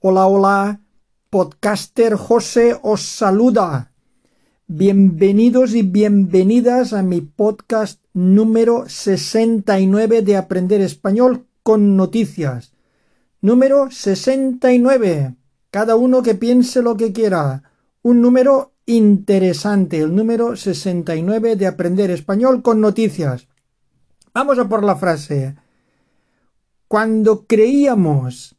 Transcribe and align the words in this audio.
Hola, 0.00 0.28
hola, 0.28 0.80
podcaster 1.28 2.14
José 2.14 2.78
os 2.82 3.02
saluda. 3.02 3.90
Bienvenidos 4.68 5.74
y 5.74 5.82
bienvenidas 5.82 6.92
a 6.92 7.02
mi 7.02 7.20
podcast 7.20 8.00
número 8.12 8.88
69 8.88 10.22
de 10.22 10.36
Aprender 10.36 10.82
Español 10.82 11.46
con 11.64 11.96
Noticias. 11.96 12.74
Número 13.40 13.90
69. 13.90 15.34
Cada 15.72 15.96
uno 15.96 16.22
que 16.22 16.36
piense 16.36 16.80
lo 16.80 16.96
que 16.96 17.12
quiera. 17.12 17.64
Un 18.00 18.22
número 18.22 18.74
interesante, 18.86 19.98
el 19.98 20.14
número 20.14 20.54
69 20.54 21.56
de 21.56 21.66
Aprender 21.66 22.12
Español 22.12 22.62
con 22.62 22.80
Noticias. 22.80 23.48
Vamos 24.32 24.60
a 24.60 24.68
por 24.68 24.84
la 24.84 24.94
frase. 24.94 25.56
Cuando 26.86 27.46
creíamos 27.48 28.54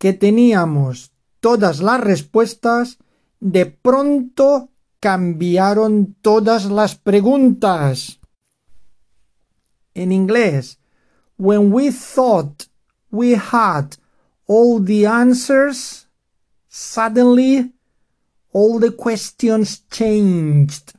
que 0.00 0.14
teníamos 0.14 1.12
todas 1.40 1.82
las 1.82 2.00
respuestas, 2.00 2.96
de 3.38 3.66
pronto 3.66 4.70
cambiaron 4.98 6.16
todas 6.22 6.64
las 6.64 6.94
preguntas. 6.94 8.18
En 9.92 10.10
inglés, 10.10 10.78
when 11.36 11.70
we 11.70 11.90
thought 11.92 12.64
we 13.10 13.34
had 13.34 13.96
all 14.46 14.82
the 14.82 15.06
answers, 15.06 16.08
suddenly 16.66 17.74
all 18.52 18.80
the 18.80 18.96
questions 18.96 19.86
changed. 19.90 20.92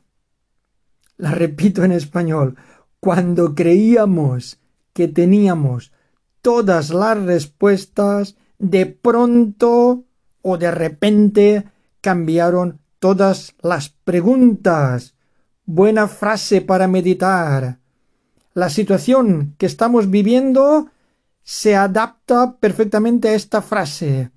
La 1.16 1.32
repito 1.32 1.82
en 1.82 1.90
español. 1.90 2.56
Cuando 3.00 3.56
creíamos 3.56 4.60
que 4.92 5.08
teníamos 5.08 5.90
todas 6.40 6.90
las 6.90 7.20
respuestas, 7.20 8.36
de 8.62 8.86
pronto 8.86 10.04
o 10.40 10.56
de 10.56 10.70
repente 10.70 11.64
cambiaron 12.00 12.78
todas 13.00 13.54
las 13.60 13.88
preguntas. 13.90 15.14
Buena 15.66 16.06
frase 16.06 16.60
para 16.60 16.86
meditar. 16.86 17.78
La 18.54 18.70
situación 18.70 19.54
que 19.58 19.66
estamos 19.66 20.10
viviendo 20.10 20.88
se 21.42 21.74
adapta 21.74 22.56
perfectamente 22.58 23.30
a 23.30 23.34
esta 23.34 23.62
frase. 23.62 24.30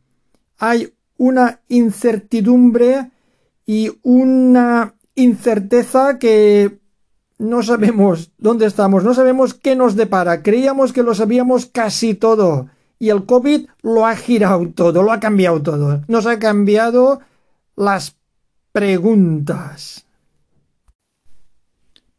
Hay 0.57 0.91
una 1.17 1.61
incertidumbre 1.67 3.11
y 3.65 3.91
una 4.01 4.95
incerteza 5.13 6.17
que 6.17 6.79
no 7.37 7.61
sabemos 7.61 8.31
dónde 8.39 8.65
estamos, 8.65 9.03
no 9.03 9.13
sabemos 9.13 9.53
qué 9.53 9.75
nos 9.75 9.95
depara. 9.95 10.41
Creíamos 10.41 10.93
que 10.93 11.03
lo 11.03 11.13
sabíamos 11.13 11.67
casi 11.67 12.15
todo 12.15 12.69
y 12.99 13.09
el 13.09 13.25
COVID 13.25 13.67
lo 13.81 14.05
ha 14.05 14.15
girado 14.15 14.67
todo, 14.73 15.03
lo 15.03 15.11
ha 15.11 15.19
cambiado 15.19 15.61
todo. 15.61 16.01
Nos 16.07 16.25
ha 16.25 16.39
cambiado 16.39 17.19
las 17.75 18.15
preguntas. 18.71 20.05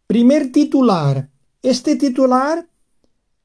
Primer 0.06 0.52
titular. 0.52 1.28
Este 1.62 1.96
titular 1.96 2.68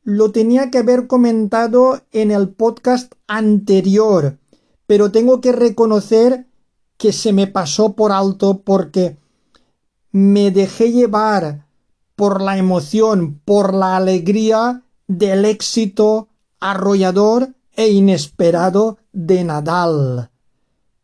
lo 0.03 0.31
tenía 0.31 0.69
que 0.69 0.79
haber 0.79 1.07
comentado 1.07 2.01
en 2.11 2.31
el 2.31 2.49
podcast 2.49 3.13
anterior, 3.27 4.37
pero 4.85 5.11
tengo 5.11 5.41
que 5.41 5.51
reconocer 5.51 6.47
que 6.97 7.13
se 7.13 7.33
me 7.33 7.47
pasó 7.47 7.93
por 7.93 8.11
alto 8.11 8.61
porque 8.61 9.17
me 10.11 10.51
dejé 10.51 10.91
llevar 10.91 11.65
por 12.15 12.41
la 12.41 12.57
emoción, 12.57 13.41
por 13.43 13.73
la 13.73 13.97
alegría 13.97 14.83
del 15.07 15.45
éxito 15.45 16.27
arrollador 16.61 17.53
e 17.75 17.89
inesperado 17.89 18.97
de 19.11 19.43
Nadal. 19.43 20.29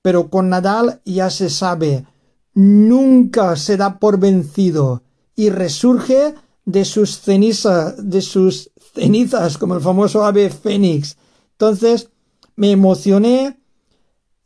Pero 0.01 0.29
con 0.29 0.49
Nadal 0.49 1.01
ya 1.03 1.29
se 1.29 1.49
sabe, 1.49 2.05
nunca 2.53 3.57
se 3.57 3.75
da 3.75 3.99
por 3.99 4.19
vencido 4.19 5.03
y 5.35 5.49
resurge 5.49 6.33
de 6.65 6.85
sus 6.85 7.19
cenizas, 7.19 7.95
de 8.09 8.21
sus 8.21 8.71
cenizas, 8.93 9.57
como 9.57 9.75
el 9.75 9.81
famoso 9.81 10.23
ave 10.23 10.49
fénix. 10.49 11.17
Entonces, 11.51 12.09
me 12.55 12.71
emocioné 12.71 13.59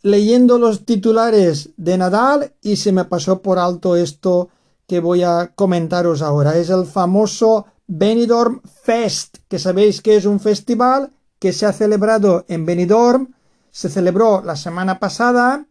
leyendo 0.02 0.57
los 0.57 0.86
titulares 0.86 1.69
de 1.78 1.97
Nadal 1.97 2.53
y 2.62 2.78
se 2.78 2.91
me 2.91 3.06
pasó 3.06 3.41
por 3.41 3.59
alto 3.59 3.96
esto 3.96 4.50
que 4.88 5.00
voy 5.00 5.24
a 5.24 5.53
comentaros 5.56 6.22
ahora. 6.22 6.57
Es 6.57 6.69
el 6.69 6.86
famoso 6.86 7.66
Benidorm 7.94 8.62
Fest, 8.63 9.40
que 9.50 9.59
sabéis 9.59 10.02
que 10.02 10.16
es 10.16 10.24
un 10.24 10.40
festival 10.40 11.12
que 11.40 11.52
se 11.52 11.66
ha 11.66 11.74
celebrado 11.74 12.46
en 12.47 12.66
Benidorm, 12.66 13.34
se 13.69 13.90
celebró 13.90 14.41
la 14.41 14.56
semana 14.56 14.97
pasada, 14.97 15.66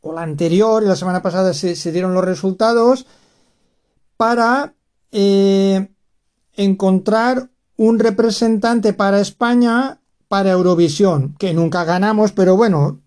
o 0.00 0.12
la 0.12 0.22
anterior, 0.22 0.82
y 0.82 0.86
la 0.86 0.96
semana 0.96 1.22
pasada 1.22 1.54
se, 1.54 1.92
dieron 1.92 2.14
los 2.14 2.24
resultados, 2.24 3.06
para 4.16 4.74
eh, 5.12 5.92
encontrar 6.56 7.48
un 7.76 8.00
representante 8.00 8.92
para 8.92 9.20
España 9.20 10.00
para 10.26 10.50
Eurovisión, 10.50 11.36
que 11.38 11.54
nunca 11.54 11.84
ganamos, 11.84 12.32
pero 12.32 12.56
bueno, 12.56 12.98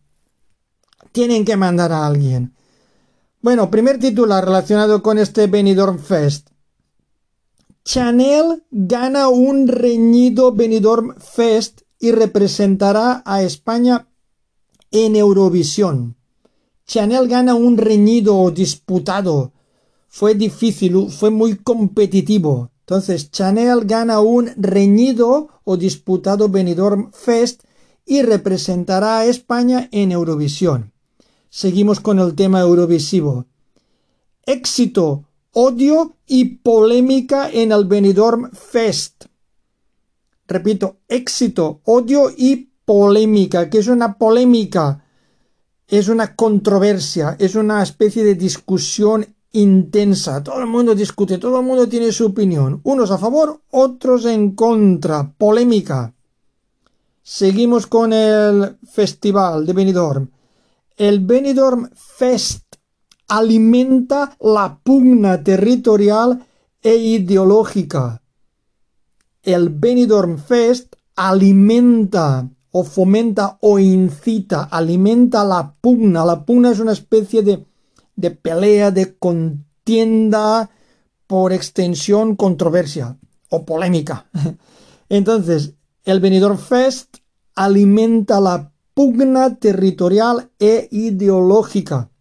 tienen 1.11 1.43
que 1.43 1.57
mandar 1.57 1.91
a 1.91 2.05
alguien. 2.05 2.53
Bueno, 3.41 3.69
primer 3.69 3.99
titular 3.99 4.45
relacionado 4.45 5.03
con 5.03 5.17
este 5.17 5.47
Benidorm 5.47 5.99
Fest. 5.99 6.52
Chanel 7.85 8.63
gana 8.71 9.27
un 9.27 9.67
reñido 9.67 10.53
Benidorm 10.53 11.15
Fest 11.19 11.81
y 11.99 12.11
representará 12.11 13.21
a 13.25 13.43
España 13.43 14.07
en 14.91 15.17
Eurovisión. 15.17 16.15
Chanel 16.85 17.27
gana 17.27 17.55
un 17.55 17.77
reñido 17.77 18.37
o 18.37 18.51
disputado. 18.51 19.51
Fue 20.07 20.33
difícil, 20.33 21.09
fue 21.09 21.29
muy 21.29 21.57
competitivo. 21.57 22.71
Entonces, 22.81 23.31
Chanel 23.31 23.85
gana 23.85 24.21
un 24.21 24.51
reñido 24.55 25.49
o 25.65 25.75
disputado 25.75 26.47
Benidorm 26.47 27.11
Fest 27.11 27.63
y 28.05 28.21
representará 28.21 29.19
a 29.19 29.25
España 29.25 29.89
en 29.91 30.13
Eurovisión. 30.13 30.93
Seguimos 31.49 31.99
con 31.99 32.19
el 32.19 32.33
tema 32.35 32.61
eurovisivo. 32.61 33.45
Éxito 34.45 35.25
odio 35.53 36.17
y 36.27 36.45
polémica 36.57 37.49
en 37.49 37.71
el 37.71 37.85
Benidorm 37.85 38.51
Fest. 38.51 39.25
Repito, 40.47 40.97
éxito, 41.07 41.81
odio 41.85 42.31
y 42.35 42.69
polémica. 42.85 43.69
¿Qué 43.69 43.79
es 43.79 43.87
una 43.87 44.17
polémica? 44.17 45.05
Es 45.87 46.07
una 46.09 46.35
controversia, 46.35 47.35
es 47.39 47.55
una 47.55 47.83
especie 47.83 48.23
de 48.23 48.35
discusión 48.35 49.25
intensa. 49.51 50.43
Todo 50.43 50.59
el 50.59 50.67
mundo 50.67 50.95
discute, 50.95 51.37
todo 51.37 51.59
el 51.59 51.65
mundo 51.65 51.87
tiene 51.87 52.11
su 52.11 52.25
opinión. 52.27 52.81
Unos 52.83 53.11
a 53.11 53.17
favor, 53.17 53.61
otros 53.71 54.25
en 54.25 54.55
contra. 54.55 55.31
Polémica. 55.37 56.13
Seguimos 57.21 57.87
con 57.87 58.11
el 58.11 58.77
festival 58.91 59.65
de 59.65 59.73
Benidorm. 59.73 60.29
El 60.97 61.19
Benidorm 61.21 61.89
Fest 61.95 62.62
alimenta 63.33 64.37
la 64.41 64.77
pugna 64.83 65.43
territorial 65.43 66.45
e 66.83 66.95
ideológica. 66.95 68.21
El 69.41 69.69
Benidorm 69.69 70.37
Fest 70.37 70.95
alimenta 71.15 72.47
o 72.69 72.83
fomenta 72.83 73.57
o 73.61 73.79
incita, 73.79 74.69
alimenta 74.69 75.43
la 75.43 75.73
pugna. 75.81 76.23
La 76.23 76.45
pugna 76.45 76.69
es 76.69 76.79
una 76.79 76.91
especie 76.91 77.41
de, 77.41 77.65
de 78.15 78.29
pelea, 78.29 78.91
de 78.91 79.17
contienda, 79.17 80.69
por 81.25 81.53
extensión, 81.53 82.35
controversia 82.35 83.17
o 83.49 83.65
polémica. 83.65 84.27
Entonces, 85.09 85.73
el 86.05 86.19
Benidorm 86.19 86.59
Fest 86.59 87.17
alimenta 87.55 88.39
la 88.39 88.71
pugna 88.93 89.55
territorial 89.55 90.51
e 90.59 90.87
ideológica. 90.91 92.11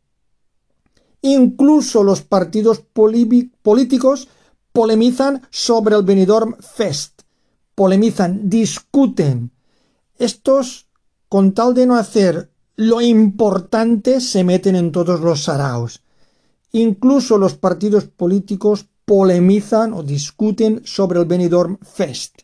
Incluso 1.23 2.03
los 2.03 2.23
partidos 2.23 2.83
políticos 3.63 4.29
polemizan 4.73 5.47
sobre 5.51 5.95
el 5.95 6.03
Benidorm 6.03 6.57
Fest. 6.59 7.23
Polemizan, 7.75 8.51
discuten. 8.51 9.53
Estos, 10.19 10.89
con 11.29 11.53
tal 11.53 11.75
de 11.75 11.87
no 11.87 11.97
hacer 11.97 12.51
lo 12.77 13.01
importante, 13.01 14.21
se 14.21 14.43
meten 14.43 14.77
en 14.77 14.91
todos 14.91 15.21
los 15.21 15.45
saraos. 15.45 16.03
Incluso 16.73 17.39
los 17.39 17.55
partidos 17.55 18.05
políticos 18.05 18.87
polemizan 19.05 19.93
o 19.93 20.03
discuten 20.03 20.83
sobre 20.85 21.21
el 21.21 21.27
Benidorm 21.27 21.79
Fest. 21.83 22.41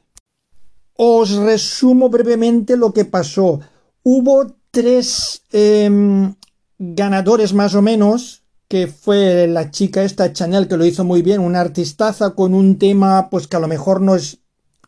Os 0.95 1.33
resumo 1.37 2.09
brevemente 2.09 2.77
lo 2.77 2.93
que 2.93 3.05
pasó. 3.05 3.61
Hubo 4.03 4.47
tres 4.71 5.43
em, 5.51 6.35
ganadores 6.79 7.55
más 7.55 7.75
o 7.75 7.83
menos 7.83 8.43
que 8.69 8.87
fue 8.87 9.47
la 9.47 9.71
chica 9.71 10.03
esta 10.03 10.33
Chanel 10.33 10.69
que 10.69 10.77
lo 10.77 10.85
hizo 10.85 11.05
muy 11.05 11.23
bien, 11.23 11.41
una 11.41 11.61
artistaza 11.61 12.31
con 12.31 12.55
un 12.55 12.79
tema 12.79 13.31
pues 13.31 13.47
que 13.47 13.57
a 13.57 13.61
lo 13.61 13.69
mejor 13.69 14.01
no 14.01 14.15
es 14.15 14.39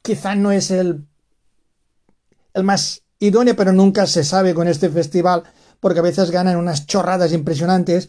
quizá 0.03 0.35
no 0.35 0.53
es 0.53 0.71
el 0.71 1.07
el 2.55 2.65
más 2.65 3.03
idónea, 3.19 3.55
pero 3.55 3.73
nunca 3.73 4.07
se 4.07 4.25
sabe 4.25 4.55
con 4.55 4.67
este 4.67 4.89
festival, 4.89 5.45
porque 5.79 6.01
a 6.01 6.03
veces 6.03 6.31
ganan 6.31 6.57
unas 6.57 6.87
chorradas 6.87 7.33
impresionantes. 7.33 8.09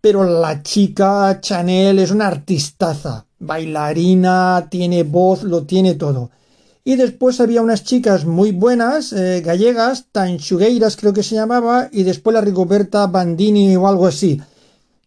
Pero 0.00 0.24
la 0.24 0.62
chica 0.62 1.38
Chanel 1.40 1.98
es 1.98 2.10
una 2.10 2.26
artistaza, 2.26 3.26
bailarina, 3.38 4.68
tiene 4.70 5.02
voz, 5.02 5.42
lo 5.42 5.64
tiene 5.64 5.94
todo. 5.94 6.30
Y 6.84 6.96
después 6.96 7.40
había 7.40 7.62
unas 7.62 7.84
chicas 7.84 8.26
muy 8.26 8.52
buenas, 8.52 9.14
eh, 9.14 9.40
gallegas, 9.40 10.06
Tanchugueiras 10.12 10.96
creo 10.96 11.14
que 11.14 11.22
se 11.22 11.34
llamaba, 11.34 11.88
y 11.90 12.02
después 12.02 12.34
la 12.34 12.42
Rigoberta 12.42 13.06
Bandini 13.06 13.74
o 13.76 13.88
algo 13.88 14.06
así, 14.06 14.42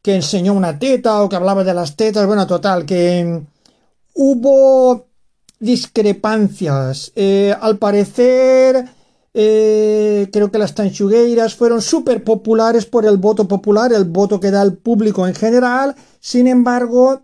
que 0.07 0.15
enseñó 0.15 0.53
una 0.53 0.79
teta 0.79 1.21
o 1.21 1.27
que 1.27 1.35
hablaba 1.35 1.65
de 1.65 1.73
las 1.73 1.97
tetas. 1.97 2.25
Bueno, 2.25 2.47
total, 2.47 2.85
que 2.85 3.41
hubo 4.13 5.05
discrepancias. 5.59 7.11
Eh, 7.13 7.53
al 7.59 7.77
parecer, 7.77 8.85
eh, 9.33 10.29
creo 10.31 10.49
que 10.49 10.59
las 10.59 10.73
tanchugueiras 10.73 11.55
fueron 11.55 11.81
súper 11.81 12.23
populares 12.23 12.85
por 12.85 13.05
el 13.05 13.17
voto 13.17 13.49
popular, 13.49 13.91
el 13.91 14.05
voto 14.05 14.39
que 14.39 14.49
da 14.49 14.61
el 14.61 14.77
público 14.77 15.27
en 15.27 15.35
general. 15.35 15.93
Sin 16.21 16.47
embargo, 16.47 17.23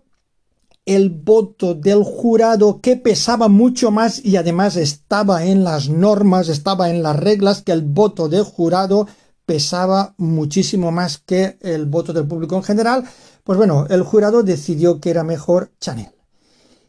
el 0.84 1.08
voto 1.08 1.74
del 1.74 2.02
jurado 2.02 2.82
que 2.82 2.96
pesaba 2.96 3.48
mucho 3.48 3.92
más 3.92 4.22
y 4.22 4.36
además 4.36 4.76
estaba 4.76 5.46
en 5.46 5.64
las 5.64 5.88
normas, 5.88 6.50
estaba 6.50 6.90
en 6.90 7.02
las 7.02 7.16
reglas, 7.16 7.62
que 7.62 7.72
el 7.72 7.80
voto 7.80 8.28
del 8.28 8.42
jurado 8.42 9.06
pesaba 9.46 10.14
muchísimo 10.16 10.90
más 10.90 11.18
que 11.18 11.58
el 11.60 11.86
voto 11.86 12.12
del 12.12 12.26
público 12.26 12.56
en 12.56 12.62
general. 12.62 13.04
Pues 13.42 13.58
bueno, 13.58 13.86
el 13.90 14.02
jurado 14.02 14.42
decidió 14.42 15.00
que 15.00 15.10
era 15.10 15.24
mejor 15.24 15.70
Chanel. 15.80 16.10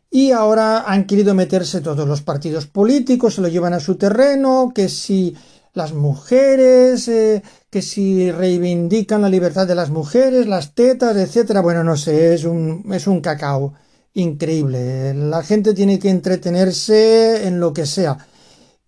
Y 0.09 0.31
ahora 0.31 0.83
han 0.85 1.05
querido 1.07 1.33
meterse 1.33 1.81
todos 1.81 2.07
los 2.07 2.21
partidos 2.21 2.67
políticos, 2.67 3.35
se 3.35 3.41
lo 3.41 3.49
llevan 3.49 3.73
a 3.73 3.81
su 3.81 3.95
terreno, 3.95 4.71
que 4.73 4.87
si 4.87 5.35
las 5.73 5.93
mujeres, 5.93 7.07
eh, 7.09 7.43
que 7.69 7.81
si 7.81 8.31
reivindican 8.31 9.21
la 9.21 9.29
libertad 9.29 9.67
de 9.67 9.75
las 9.75 9.89
mujeres, 9.89 10.47
las 10.47 10.73
tetas, 10.73 11.17
etcétera. 11.17 11.59
Bueno, 11.61 11.83
no 11.83 11.97
sé, 11.97 12.33
es 12.33 12.45
un, 12.45 12.85
es 12.93 13.07
un 13.07 13.19
cacao 13.19 13.73
increíble. 14.13 15.13
La 15.13 15.43
gente 15.43 15.73
tiene 15.73 15.99
que 15.99 16.09
entretenerse 16.09 17.45
en 17.45 17.59
lo 17.59 17.73
que 17.73 17.85
sea. 17.85 18.17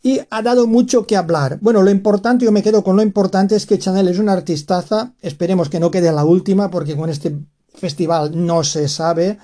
Y 0.08 0.22
ha 0.30 0.42
dado 0.42 0.68
mucho 0.68 1.06
que 1.06 1.18
hablar. 1.18 1.60
Bueno, 1.60 1.84
lo 1.84 1.92
importante, 1.92 2.46
yo 2.46 2.54
me 2.54 2.64
quedo 2.64 2.82
con 2.82 2.96
lo 2.96 3.02
importante, 3.02 3.58
es 3.58 3.66
que 3.66 3.78
Chanel 3.78 4.08
es 4.08 4.20
una 4.20 4.32
artistaza. 4.32 5.12
Esperemos 5.22 5.68
que 5.68 5.82
no 5.82 5.92
quede 5.92 6.14
la 6.14 6.24
última, 6.24 6.72
porque 6.72 6.96
con 6.96 7.10
este 7.10 7.36
festival 7.76 8.32
no 8.34 8.64
se 8.64 8.88
sabe. 8.88 9.38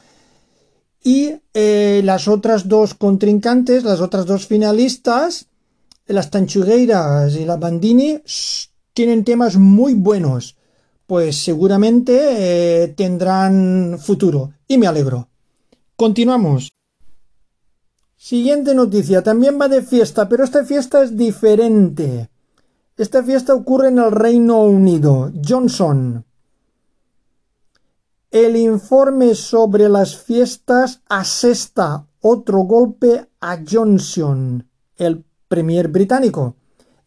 Y 1.03 1.33
eh, 1.53 1.99
las 2.05 2.29
otras 2.29 2.69
dos 2.69 2.93
contrincantes, 2.93 3.83
las 3.83 3.99
otras 3.99 4.25
dos 4.25 4.47
finalistas, 4.47 5.47
las 6.05 6.31
Tanchugueiras 6.31 7.35
y 7.35 7.43
la 7.43 7.57
Bandini, 7.57 8.21
tienen 8.93 9.25
temas 9.25 9.57
muy 9.57 9.95
buenos. 9.95 10.55
Pues 11.07 11.43
seguramente 11.43 12.83
eh, 12.83 12.87
tendrán 12.95 13.99
futuro. 14.01 14.53
Y 14.65 14.77
me 14.77 14.87
alegro. 14.87 15.27
Continuamos. 15.97 16.72
Siguiente 18.23 18.73
noticia. 18.73 19.21
También 19.21 19.59
va 19.59 19.67
de 19.67 19.81
fiesta, 19.81 20.29
pero 20.29 20.45
esta 20.45 20.63
fiesta 20.63 21.03
es 21.03 21.17
diferente. 21.17 22.29
Esta 22.95 23.21
fiesta 23.21 23.53
ocurre 23.53 23.89
en 23.89 23.99
el 23.99 24.13
Reino 24.13 24.63
Unido. 24.63 25.29
Johnson. 25.45 26.23
El 28.31 28.55
informe 28.55 29.35
sobre 29.35 29.89
las 29.89 30.15
fiestas 30.15 31.01
asesta 31.09 32.05
otro 32.21 32.59
golpe 32.59 33.27
a 33.41 33.59
Johnson, 33.69 34.69
el 34.95 35.25
premier 35.49 35.89
británico. 35.89 36.55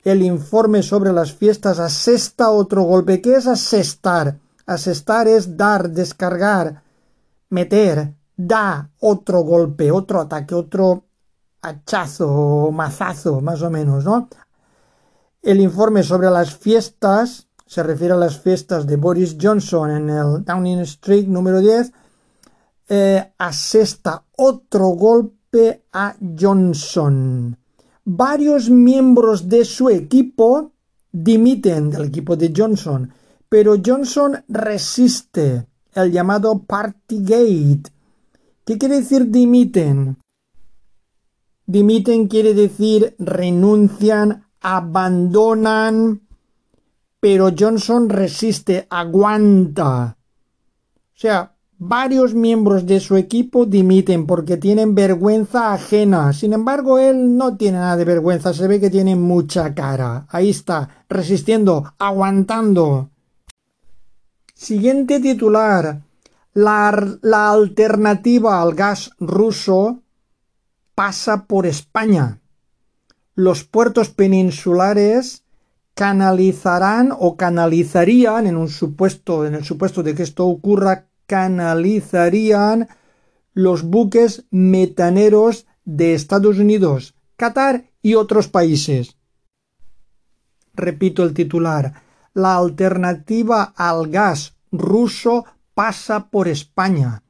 El 0.05 0.21
informe 0.21 0.83
sobre 0.83 1.15
las 1.15 1.33
fiestas 1.33 1.79
asesta 1.79 2.51
otro 2.51 2.83
golpe. 2.83 3.23
¿Qué 3.23 3.37
es 3.37 3.47
asestar? 3.47 4.39
Asestar 4.67 5.29
es 5.29 5.57
dar, 5.57 5.89
descargar, 5.89 6.83
meter, 7.49 8.13
da 8.37 8.91
otro 9.01 9.41
golpe, 9.41 9.91
otro 9.91 10.21
ataque, 10.21 10.55
otro 10.55 11.06
hachazo 11.67 12.29
o 12.31 12.73
mazazo, 12.73 13.41
más 13.41 13.63
o 13.63 13.71
menos, 13.71 14.05
¿no? 14.05 14.29
El 15.43 15.61
informe 15.61 16.03
sobre 16.03 16.31
las 16.31 16.55
fiestas 16.55 17.49
se 17.67 17.83
refiere 17.83 18.15
a 18.15 18.17
las 18.17 18.39
fiestas 18.39 18.87
de 18.87 18.97
Boris 18.97 19.37
Johnson 19.41 19.91
en 19.91 20.11
el 20.11 20.45
Downing 20.45 20.81
Street 20.81 21.27
número 21.27 21.61
10, 21.61 21.93
eh, 22.89 23.33
asesta 23.39 24.25
otro 24.37 24.87
golpe 24.89 25.85
a 25.93 26.15
Johnson. 26.39 27.57
Varios 28.05 28.71
miembros 28.71 29.49
de 29.49 29.65
su 29.65 29.91
equipo 29.91 30.73
dimiten 31.11 31.91
del 31.91 32.05
equipo 32.05 32.37
de 32.37 32.53
Johnson, 32.57 33.13
pero 33.49 33.77
Johnson 33.85 34.45
resiste 34.49 35.67
el 35.95 36.13
llamado 36.13 36.61
Partygate, 36.61 37.91
¿Qué 38.65 38.79
quiere 38.79 38.97
decir 38.97 39.31
dimiten? 39.31 40.19
Dimiten 41.67 42.29
quiere 42.29 42.55
decir 42.55 43.17
renuncian, 43.19 44.47
abandonan, 44.61 46.23
pero 47.21 47.51
Johnson 47.59 48.09
resiste, 48.09 48.87
aguanta. 48.89 50.17
O 50.17 51.19
sea, 51.19 51.57
varios 51.79 52.35
miembros 52.35 52.87
de 52.87 53.01
su 53.01 53.17
equipo 53.17 53.67
dimiten 53.67 54.27
porque 54.27 54.57
tienen 54.57 54.95
vergüenza 54.95 55.73
ajena. 55.73 56.33
Sin 56.33 56.53
embargo, 56.53 56.99
él 56.99 57.37
no 57.37 57.57
tiene 57.57 57.79
nada 57.79 57.97
de 57.97 58.05
vergüenza, 58.05 58.55
se 58.55 58.69
ve 58.69 58.81
que 58.81 58.91
tiene 58.91 59.17
mucha 59.17 59.75
cara. 59.75 60.27
Ahí 60.31 60.51
está, 60.51 61.05
resistiendo, 61.09 61.95
aguantando. 61.99 63.11
Siguiente 64.55 65.21
titular. 65.21 66.03
La, 66.55 66.89
alternativa 67.51 68.63
al 68.63 68.75
gas 68.75 69.11
ruso 69.19 70.03
pasa 70.97 71.47
por 71.47 71.67
España. 71.67 72.41
Los 73.37 73.65
puertos 73.65 74.09
peninsulares 74.09 75.45
canalizarán 75.95 77.13
o 77.17 77.37
canalizarían, 77.37 78.47
en 78.47 78.57
un 78.57 78.69
supuesto, 78.69 79.47
en 79.47 79.55
el 79.55 79.65
supuesto 79.65 80.03
de 80.03 80.15
que 80.15 80.25
esto 80.25 80.47
ocurra, 80.47 81.07
canalizarían 81.27 82.89
los 83.53 83.83
buques 83.83 84.47
metaneros 84.51 85.67
de 85.85 86.15
Estados 86.15 86.59
Unidos, 86.59 87.15
Qatar 87.37 87.91
y 88.03 88.15
otros 88.15 88.49
países. 88.49 89.17
Repito 90.73 91.23
el 91.23 91.35
titular. 91.35 92.03
La 92.33 92.57
alternativa 92.57 93.75
al 93.77 94.09
gas 94.09 94.57
ruso 94.73 95.45
pasa 95.75 96.29
por 96.29 96.49
España. 96.49 97.23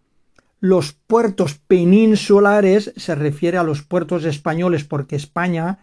Los 0.60 0.92
puertos 0.92 1.60
peninsulares 1.66 2.92
se 2.96 3.14
refiere 3.14 3.58
a 3.58 3.62
los 3.62 3.82
puertos 3.82 4.24
españoles 4.24 4.84
porque 4.84 5.16
España 5.16 5.80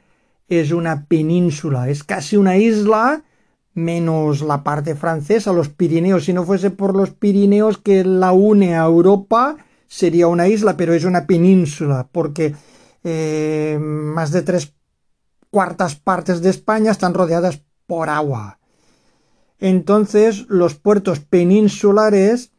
es 0.47 0.71
una 0.71 1.05
península, 1.05 1.89
es 1.89 2.03
casi 2.03 2.37
una 2.37 2.57
isla 2.57 3.23
menos 3.73 4.41
la 4.41 4.63
parte 4.63 4.95
francesa, 4.95 5.53
los 5.53 5.69
Pirineos. 5.69 6.25
Si 6.25 6.33
no 6.33 6.45
fuese 6.45 6.69
por 6.69 6.95
los 6.95 7.11
Pirineos 7.11 7.77
que 7.77 8.03
la 8.03 8.31
une 8.31 8.75
a 8.75 8.85
Europa, 8.85 9.57
sería 9.87 10.27
una 10.27 10.47
isla, 10.47 10.77
pero 10.77 10.93
es 10.93 11.05
una 11.05 11.25
península 11.25 12.07
porque 12.11 12.55
eh, 13.03 13.77
más 13.79 14.31
de 14.31 14.41
tres 14.41 14.73
cuartas 15.49 15.95
partes 15.95 16.41
de 16.41 16.49
España 16.49 16.91
están 16.91 17.13
rodeadas 17.13 17.61
por 17.85 18.09
agua. 18.09 18.59
Entonces 19.59 20.45
los 20.49 20.75
puertos 20.75 21.19
peninsulares 21.19 22.51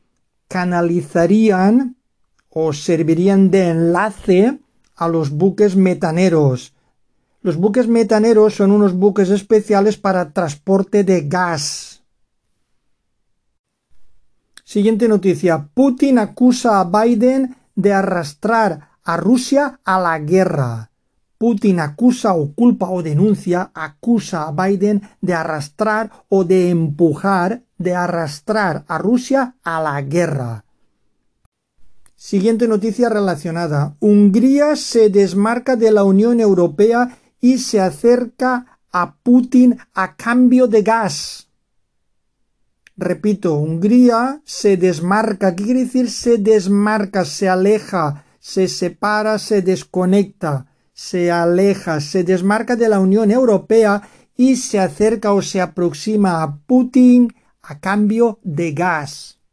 canalizarían 0.49 1.97
o 2.54 2.73
servirían 2.73 3.50
de 3.50 3.68
enlace 3.68 4.58
a 4.96 5.08
los 5.08 5.30
buques 5.30 5.76
metaneros. 5.76 6.73
Los 7.42 7.56
buques 7.56 7.88
metaneros 7.88 8.54
son 8.54 8.70
unos 8.70 8.94
buques 8.94 9.28
especiales 9.28 9.99
para 9.99 10.30
transporte 10.30 11.04
de 11.04 11.23
gas. 11.28 12.02
Siguiente 14.64 15.08
noticia. 15.08 15.68
Putin 15.75 16.18
acusa 16.18 16.80
a 16.80 16.84
Biden 16.84 17.56
de 17.75 17.92
arrastrar 17.92 18.88
a 19.04 19.16
Rusia 19.16 19.80
a 19.84 20.00
la 20.00 20.18
guerra. 20.20 20.90
Putin 21.37 21.80
acusa 21.80 22.32
o 22.32 22.54
culpa 22.54 22.88
o 22.88 23.02
denuncia, 23.02 23.70
acusa 23.75 24.49
a 24.49 24.52
Biden 24.52 25.02
de 25.20 25.34
arrastrar 25.34 26.11
o 26.28 26.44
de 26.44 26.70
empujar 26.70 27.62
de 27.76 27.94
arrastrar 27.94 28.84
a 28.88 28.96
Rusia 28.99 29.56
a 29.62 29.82
la 29.82 30.00
guerra. 30.00 30.64
Siguiente 32.25 32.66
noticia 32.66 33.11
relacionada. 33.11 33.97
Hungría 34.00 34.76
se 34.76 35.11
desmarca 35.11 35.76
de 35.76 35.90
la 35.90 36.04
Unión 36.04 36.40
Europea 36.40 37.19
y 37.38 37.59
se 37.59 37.83
acerca 37.83 38.81
a 38.90 39.16
Putin 39.16 39.76
a 39.93 40.16
cambio 40.16 40.66
de 40.66 40.81
gas. 40.81 41.49
Repito, 42.97 43.57
Hungría 43.57 44.40
se 44.47 44.78
desmarca. 44.78 45.54
¿Qué 45.54 45.64
quiere 45.64 45.81
decir 45.81 46.11
se 46.11 46.38
desmarca? 46.38 47.26
Se 47.26 47.47
aleja, 47.47 48.25
se 48.40 48.69
separa, 48.69 49.38
se 49.38 49.61
desconecta, 49.61 50.64
se 50.95 51.31
aleja, 51.31 52.00
se 52.00 52.25
desmarca 52.25 52.75
de 52.75 52.88
la 52.88 53.00
Unión 53.00 53.31
Europea 53.33 54.00
y 54.35 54.57
se 54.57 54.81
acerca 54.81 55.35
o 55.35 55.43
se 55.43 55.61
aproxima 55.61 56.43
a 56.43 56.57
Putin 56.57 57.35
a 57.61 57.81
cambio 57.81 58.38
de 58.43 58.73
gas. 58.73 59.44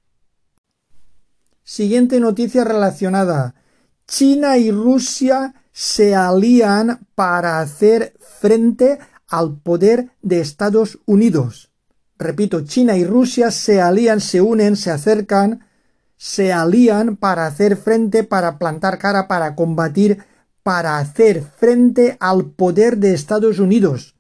Siguiente 1.72 2.20
noticia 2.20 2.66
relacionada. 2.66 3.56
China 4.06 4.58
y 4.58 4.72
Rusia 4.72 5.56
se 5.72 6.14
alían 6.14 7.08
para 7.16 7.62
hacer 7.62 8.14
frente 8.20 9.00
al 9.30 9.58
poder 9.58 10.10
de 10.22 10.42
Estados 10.42 11.00
Unidos. 11.06 11.72
Repito, 12.18 12.66
China 12.66 12.98
y 12.98 13.06
Rusia 13.06 13.52
se 13.52 13.80
alían, 13.80 14.20
se 14.20 14.42
unen, 14.42 14.76
se 14.76 14.92
acercan, 14.92 15.66
se 16.18 16.52
alían 16.52 17.16
para 17.16 17.48
hacer 17.48 17.78
frente, 17.78 18.26
para 18.26 18.60
plantar 18.60 18.98
cara, 18.98 19.30
para 19.30 19.56
combatir, 19.56 20.26
para 20.64 20.98
hacer 20.98 21.42
frente 21.42 22.18
al 22.20 22.48
poder 22.48 22.98
de 22.98 23.14
Estados 23.14 23.60
Unidos. 23.60 24.18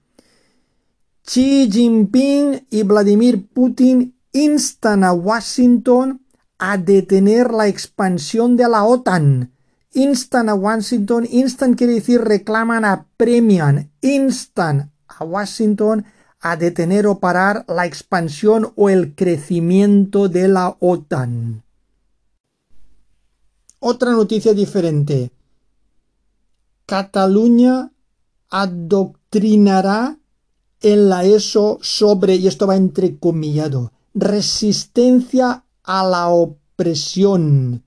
Xi 1.23 1.69
Jinping 1.69 2.65
y 2.69 2.83
Vladimir 2.83 3.45
Putin 3.49 4.15
instan 4.31 5.03
a 5.03 5.11
Washington 5.11 6.21
a 6.61 6.77
detener 6.77 7.51
la 7.51 7.67
expansión 7.67 8.55
de 8.55 8.69
la 8.69 8.85
OTAN. 8.85 9.51
Instan 9.93 10.47
a 10.47 10.53
Washington, 10.53 11.27
instan 11.29 11.73
quiere 11.73 11.93
decir 11.95 12.21
reclaman, 12.21 12.85
apremian, 12.85 13.91
instan 13.99 14.91
a 15.07 15.23
Washington 15.25 16.05
a 16.39 16.55
detener 16.57 17.07
o 17.07 17.19
parar 17.19 17.65
la 17.67 17.87
expansión 17.87 18.73
o 18.75 18.91
el 18.91 19.15
crecimiento 19.15 20.29
de 20.29 20.47
la 20.49 20.77
OTAN. 20.79 21.63
Otra 23.79 24.11
noticia 24.11 24.53
diferente. 24.53 25.31
Cataluña 26.85 27.91
adoctrinará 28.51 30.19
en 30.79 31.09
la 31.09 31.23
ESO 31.23 31.79
sobre, 31.81 32.35
y 32.35 32.45
esto 32.45 32.67
va 32.67 32.75
entrecomillado, 32.75 33.93
resistencia 34.13 35.63
a 35.99 36.07
la 36.07 36.29
opresión. 36.29 37.83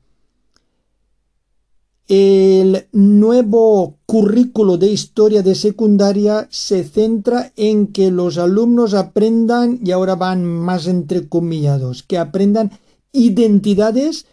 El 2.06 2.86
nuevo 2.92 3.96
currículo 4.04 4.76
de 4.76 4.88
historia 4.88 5.42
de 5.42 5.54
secundaria 5.54 6.46
se 6.50 6.84
centra 6.84 7.50
en 7.56 7.86
que 7.86 8.10
los 8.10 8.36
alumnos 8.36 8.92
aprendan, 8.92 9.80
y 9.82 9.90
ahora 9.90 10.16
van 10.16 10.44
más 10.44 10.86
entrecomillados, 10.86 12.02
que 12.02 12.18
aprendan 12.18 12.72
identidades 13.12 14.26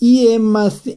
y 0.00 0.28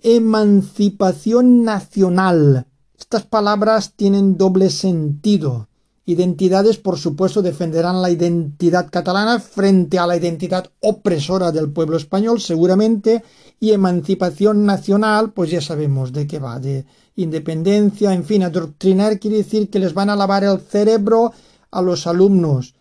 emancipación 0.04 1.64
nacional. 1.66 2.66
Estas 2.98 3.26
palabras 3.26 3.92
tienen 3.98 4.38
doble 4.38 4.70
sentido 4.70 5.68
identidades, 6.06 6.78
por 6.78 6.98
supuesto, 6.98 7.42
defenderán 7.42 8.02
la 8.02 8.10
identidad 8.10 8.90
catalana 8.90 9.40
frente 9.40 10.00
a 10.00 10.08
la 10.08 10.18
identidad 10.18 10.70
opresora 10.80 11.52
del 11.52 11.72
pueblo 11.72 11.98
español, 11.98 12.42
seguramente, 12.42 13.24
y 13.60 13.72
emancipación 13.72 14.66
nacional, 14.66 15.32
pues 15.32 15.52
ya 15.52 15.62
sabemos 15.62 16.12
de 16.12 16.26
qué 16.26 16.40
va, 16.40 16.60
de 16.60 16.86
independencia, 17.16 18.14
en 18.14 18.24
fin, 18.24 18.44
adoctrinar 18.44 19.20
quiere 19.20 19.38
decir 19.38 19.70
que 19.70 19.80
les 19.80 19.94
van 19.94 20.10
a 20.10 20.16
lavar 20.16 20.44
el 20.44 20.60
cerebro 20.60 21.32
a 21.70 21.82
los 21.82 22.08
alumnos 22.08 22.74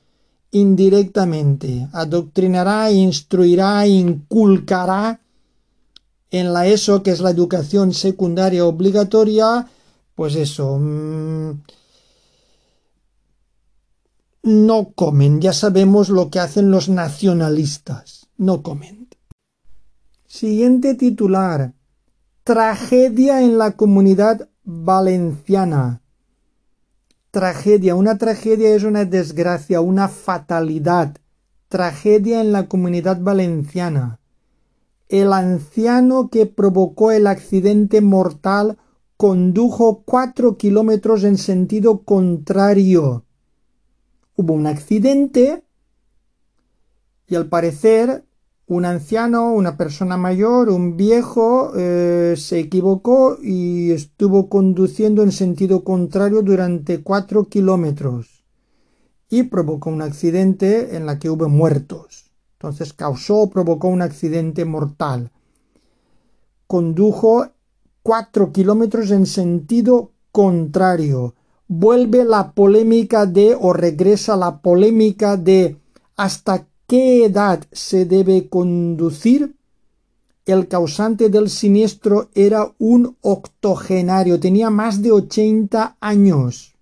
indirectamente, 0.53 1.89
adoctrinará, 1.93 2.91
instruirá, 2.91 3.87
inculcará 3.87 5.21
en 6.31 6.53
la 6.53 6.67
ESO, 6.67 7.03
que 7.03 7.11
es 7.11 7.21
la 7.21 7.31
educación 7.31 7.93
secundaria 7.93 8.65
obligatoria, 8.65 9.67
pues 10.15 10.35
eso, 10.35 10.79
mmm, 10.79 11.61
no 14.43 14.93
comen. 14.95 15.41
Ya 15.41 15.53
sabemos 15.53 16.09
lo 16.09 16.31
que 16.31 16.41
hacen 16.41 16.71
los 16.71 16.89
nacionalistas. 16.89 18.29
No 18.37 18.63
comen. 18.63 19.09
Siguiente 20.27 20.95
titular. 20.95 21.75
Tragedia 22.45 23.43
en 23.43 23.59
la 23.59 23.73
comunidad 23.73 24.49
valenciana. 24.65 26.03
Tragedia. 27.31 27.95
Una 27.95 28.19
tragedia 28.19 28.75
es 28.75 28.85
una 28.85 29.05
desgracia, 29.05 29.81
una 29.81 30.09
fatalidad. 30.09 31.17
Tragedia 31.69 32.41
en 32.41 32.53
la 32.53 32.67
comunidad 32.67 33.21
valenciana. 33.21 34.19
El 35.09 35.33
anciano 35.33 36.29
que 36.29 36.47
provocó 36.47 37.13
el 37.13 37.27
accidente 37.27 38.01
mortal 38.01 38.79
condujo 39.17 40.03
cuatro 40.05 40.57
kilómetros 40.57 41.25
en 41.25 41.37
sentido 41.37 42.03
contrario 42.05 43.25
hubo 44.41 44.55
un 44.55 44.67
accidente 44.67 45.63
y 47.27 47.35
al 47.35 47.49
parecer 47.49 48.25
un 48.67 48.85
anciano, 48.85 49.53
una 49.53 49.77
persona 49.77 50.17
mayor, 50.17 50.71
un 50.71 50.97
viejo, 50.97 51.73
eh, 51.77 52.35
se 52.37 52.61
equivocó 52.61 53.37
y 53.43 53.91
estuvo 53.91 54.49
conduciendo 54.49 55.23
en 55.23 55.33
sentido 55.33 55.85
contrario 55.85 56.43
durante 56.43 57.03
cuatro 57.03 57.45
kilómetros 57.45 58.45
y 59.29 59.43
provocó 59.45 59.91
un 59.91 60.03
accidente 60.03 60.97
en 60.97 61.05
la 61.05 61.19
que 61.19 61.29
hubo 61.29 61.49
muertos. 61.49 62.31
Entonces 62.55 62.93
causó 62.93 63.41
o 63.41 63.51
provocó 63.51 63.89
un 63.89 64.03
accidente 64.03 64.65
mortal. 64.65 65.31
Condujo 66.67 67.49
cuatro 68.03 68.53
kilómetros 68.53 69.11
en 69.11 69.27
sentido 69.27 70.13
contrario 70.33 71.35
vuelve 71.71 72.25
la 72.25 72.53
polémica 72.53 73.27
de 73.27 73.57
o 73.59 73.73
regresa 73.73 74.37
la 74.37 74.61
polémica 74.61 75.37
de 75.37 75.77
hasta 76.17 76.67
qué 76.89 77.25
edad 77.27 77.65
se 77.71 78.07
debe 78.07 78.49
conducir. 78.49 79.55
El 80.47 80.67
causante 80.67 81.29
del 81.29 81.49
siniestro 81.49 82.29
era 82.35 82.75
un 82.79 83.17
octogenario, 83.21 84.41
tenía 84.41 84.69
más 84.69 85.01
de 85.01 85.13
80 85.13 85.97
años. 86.01 86.75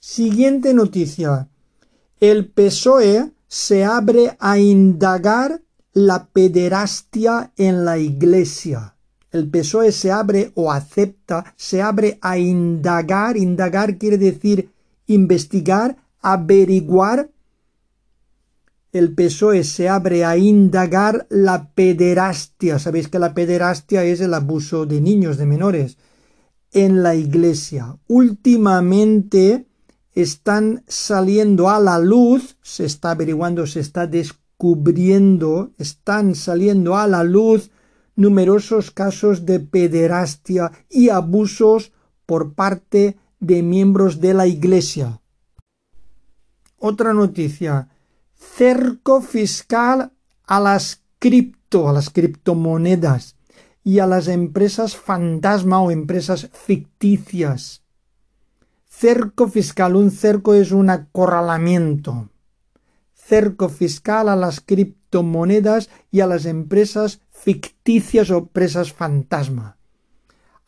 Siguiente 0.00 0.72
noticia. 0.72 1.50
El 2.18 2.48
PSOE 2.48 3.30
se 3.46 3.84
abre 3.84 4.38
a 4.40 4.58
indagar 4.58 5.60
la 5.92 6.28
pederastia 6.28 7.52
en 7.58 7.84
la 7.84 7.98
Iglesia 7.98 8.94
el 9.30 9.48
PSOE 9.48 9.92
se 9.92 10.10
abre 10.10 10.52
o 10.54 10.72
acepta, 10.72 11.54
se 11.56 11.82
abre 11.82 12.18
a 12.22 12.38
indagar, 12.38 13.36
indagar 13.36 13.98
quiere 13.98 14.16
decir 14.16 14.70
investigar, 15.06 15.96
averiguar. 16.20 17.30
El 18.92 19.14
PSOE 19.14 19.64
se 19.64 19.88
abre 19.88 20.24
a 20.24 20.36
indagar 20.38 21.26
la 21.28 21.68
pederastia. 21.70 22.78
Sabéis 22.78 23.08
que 23.08 23.18
la 23.18 23.34
pederastia 23.34 24.02
es 24.04 24.20
el 24.20 24.32
abuso 24.32 24.86
de 24.86 25.00
niños, 25.00 25.36
de 25.36 25.46
menores, 25.46 25.98
en 26.72 27.02
la 27.02 27.14
iglesia. 27.14 27.96
Últimamente 28.06 29.66
están 30.14 30.84
saliendo 30.88 31.68
a 31.68 31.80
la 31.80 31.98
luz, 31.98 32.56
se 32.62 32.86
está 32.86 33.10
averiguando, 33.10 33.66
se 33.66 33.80
está 33.80 34.06
descubriendo, 34.06 35.72
están 35.78 36.34
saliendo 36.34 36.96
a 36.96 37.06
la 37.06 37.24
luz 37.24 37.70
numerosos 38.18 38.90
casos 38.90 39.46
de 39.46 39.60
pederastia 39.60 40.72
y 40.90 41.08
abusos 41.08 41.92
por 42.26 42.54
parte 42.54 43.16
de 43.38 43.62
miembros 43.62 44.20
de 44.20 44.34
la 44.34 44.48
Iglesia. 44.48 45.20
Otra 46.78 47.14
noticia. 47.14 47.90
Cerco 48.34 49.20
fiscal 49.20 50.10
a 50.46 50.58
las 50.58 51.04
cripto, 51.20 51.88
a 51.88 51.92
las 51.92 52.10
criptomonedas 52.10 53.36
y 53.84 54.00
a 54.00 54.06
las 54.08 54.26
empresas 54.26 54.96
fantasma 54.96 55.80
o 55.80 55.92
empresas 55.92 56.50
ficticias. 56.52 57.84
Cerco 58.88 59.46
fiscal. 59.46 59.94
Un 59.94 60.10
cerco 60.10 60.54
es 60.54 60.72
un 60.72 60.90
acorralamiento. 60.90 62.30
Cerco 63.14 63.68
fiscal 63.68 64.28
a 64.28 64.34
las 64.34 64.60
criptomonedas 64.60 65.88
y 66.10 66.18
a 66.18 66.26
las 66.26 66.46
empresas 66.46 67.20
ficticias 67.42 68.30
o 68.30 68.46
presas 68.46 68.92
fantasma. 68.92 69.76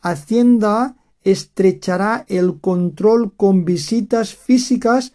Hacienda 0.01 0.97
estrechará 1.23 2.25
el 2.27 2.59
control 2.59 3.33
con 3.35 3.65
visitas 3.65 4.33
físicas 4.33 5.13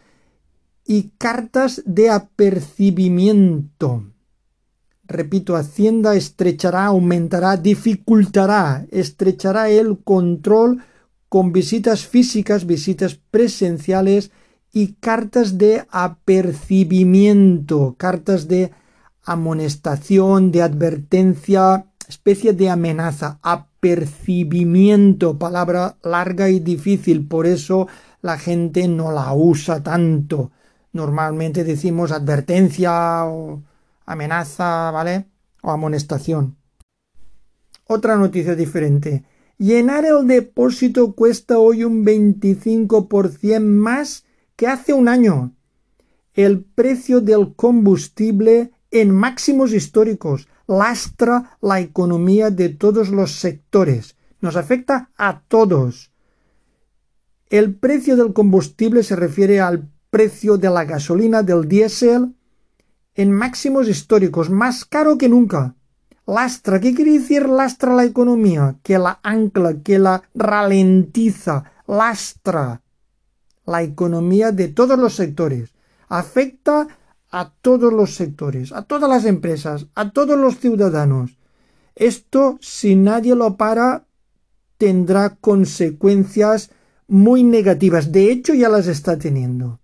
y 0.84 1.10
cartas 1.18 1.82
de 1.84 2.10
apercibimiento. 2.10 4.04
Repito, 5.04 5.56
Hacienda 5.56 6.14
estrechará, 6.14 6.86
aumentará, 6.86 7.56
dificultará, 7.56 8.86
estrechará 8.90 9.68
el 9.68 9.98
control 9.98 10.82
con 11.28 11.52
visitas 11.52 12.06
físicas, 12.06 12.66
visitas 12.66 13.18
presenciales 13.30 14.30
y 14.72 14.94
cartas 14.94 15.58
de 15.58 15.86
apercibimiento, 15.90 17.94
cartas 17.98 18.48
de 18.48 18.72
amonestación, 19.26 20.52
de 20.52 20.62
advertencia, 20.62 21.86
especie 22.08 22.52
de 22.52 22.70
amenaza, 22.70 23.38
apercibimiento, 23.42 25.38
palabra 25.38 25.96
larga 26.02 26.48
y 26.48 26.60
difícil, 26.60 27.26
por 27.26 27.46
eso 27.46 27.88
la 28.22 28.38
gente 28.38 28.88
no 28.88 29.12
la 29.12 29.34
usa 29.34 29.82
tanto. 29.82 30.52
Normalmente 30.92 31.64
decimos 31.64 32.12
advertencia 32.12 33.26
o 33.26 33.62
amenaza, 34.06 34.90
¿vale? 34.92 35.26
O 35.62 35.70
amonestación. 35.70 36.56
Otra 37.88 38.16
noticia 38.16 38.54
diferente. 38.54 39.24
Llenar 39.58 40.04
el 40.04 40.26
depósito 40.26 41.14
cuesta 41.14 41.58
hoy 41.58 41.84
un 41.84 42.04
25% 42.04 43.60
más 43.60 44.24
que 44.54 44.66
hace 44.66 44.92
un 44.92 45.08
año. 45.08 45.54
El 46.34 46.62
precio 46.62 47.20
del 47.20 47.54
combustible 47.54 48.72
en 49.00 49.14
máximos 49.14 49.72
históricos 49.72 50.48
lastra 50.66 51.56
la 51.60 51.80
economía 51.80 52.50
de 52.50 52.68
todos 52.68 53.08
los 53.10 53.32
sectores. 53.32 54.16
Nos 54.40 54.56
afecta 54.56 55.10
a 55.16 55.42
todos. 55.48 56.10
El 57.48 57.74
precio 57.74 58.16
del 58.16 58.32
combustible 58.32 59.02
se 59.02 59.16
refiere 59.16 59.60
al 59.60 59.88
precio 60.10 60.58
de 60.58 60.70
la 60.70 60.84
gasolina 60.84 61.42
del 61.42 61.68
diésel 61.68 62.34
en 63.14 63.32
máximos 63.32 63.88
históricos, 63.88 64.50
más 64.50 64.84
caro 64.84 65.16
que 65.16 65.28
nunca. 65.28 65.74
Lastra, 66.26 66.80
¿qué 66.80 66.94
quiere 66.94 67.12
decir 67.12 67.48
lastra 67.48 67.94
la 67.94 68.04
economía? 68.04 68.76
Que 68.82 68.98
la 68.98 69.20
ancla, 69.22 69.80
que 69.82 69.98
la 69.98 70.22
ralentiza, 70.34 71.72
lastra 71.86 72.82
la 73.64 73.82
economía 73.82 74.52
de 74.52 74.68
todos 74.68 74.98
los 74.98 75.14
sectores. 75.14 75.72
Afecta 76.08 76.88
a 77.30 77.52
todos 77.60 77.92
los 77.92 78.14
sectores, 78.14 78.72
a 78.72 78.82
todas 78.82 79.08
las 79.08 79.24
empresas, 79.24 79.86
a 79.94 80.10
todos 80.10 80.38
los 80.38 80.58
ciudadanos. 80.58 81.38
Esto, 81.94 82.58
si 82.60 82.94
nadie 82.94 83.34
lo 83.34 83.56
para, 83.56 84.06
tendrá 84.78 85.36
consecuencias 85.36 86.70
muy 87.08 87.42
negativas. 87.42 88.12
De 88.12 88.30
hecho, 88.30 88.54
ya 88.54 88.68
las 88.68 88.86
está 88.86 89.18
teniendo. 89.18 89.80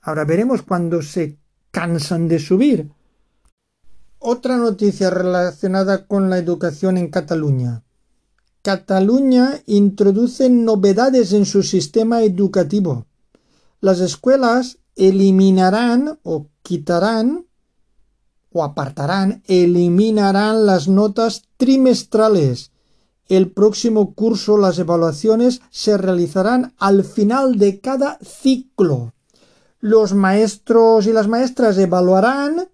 Ahora 0.00 0.24
veremos 0.24 0.62
cuando 0.62 1.02
se 1.02 1.38
cansan 1.70 2.28
de 2.28 2.38
subir. 2.38 2.90
Otra 4.18 4.56
noticia 4.56 5.10
relacionada 5.10 6.06
con 6.06 6.30
la 6.30 6.38
educación 6.38 6.96
en 6.96 7.08
Cataluña. 7.08 7.82
Cataluña 8.62 9.60
introduce 9.66 10.48
novedades 10.48 11.32
en 11.32 11.44
su 11.46 11.64
sistema 11.64 12.22
educativo. 12.22 13.06
Las 13.80 13.98
escuelas 13.98 14.78
eliminarán 14.96 16.18
o 16.22 16.48
quitarán 16.62 17.46
o 18.52 18.64
apartarán, 18.64 19.42
eliminarán 19.46 20.66
las 20.66 20.88
notas 20.88 21.44
trimestrales. 21.56 22.70
El 23.28 23.50
próximo 23.50 24.14
curso 24.14 24.58
las 24.58 24.78
evaluaciones 24.78 25.62
se 25.70 25.96
realizarán 25.96 26.74
al 26.78 27.04
final 27.04 27.58
de 27.58 27.80
cada 27.80 28.18
ciclo. 28.22 29.14
Los 29.80 30.12
maestros 30.12 31.06
y 31.06 31.12
las 31.12 31.28
maestras 31.28 31.78
evaluarán, 31.78 32.68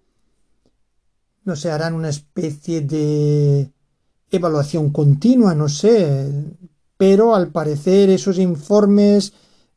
no 1.45 1.55
sé, 1.55 1.71
harán 1.71 1.93
una 1.93 2.09
especie 2.09 2.81
de 2.81 3.71
evaluación 4.31 4.91
continua, 4.91 5.55
no 5.55 5.69
sé, 5.69 6.29
pero 6.97 7.33
al 7.33 7.51
parecer 7.51 8.09
esos 8.09 8.37
informes 8.37 9.33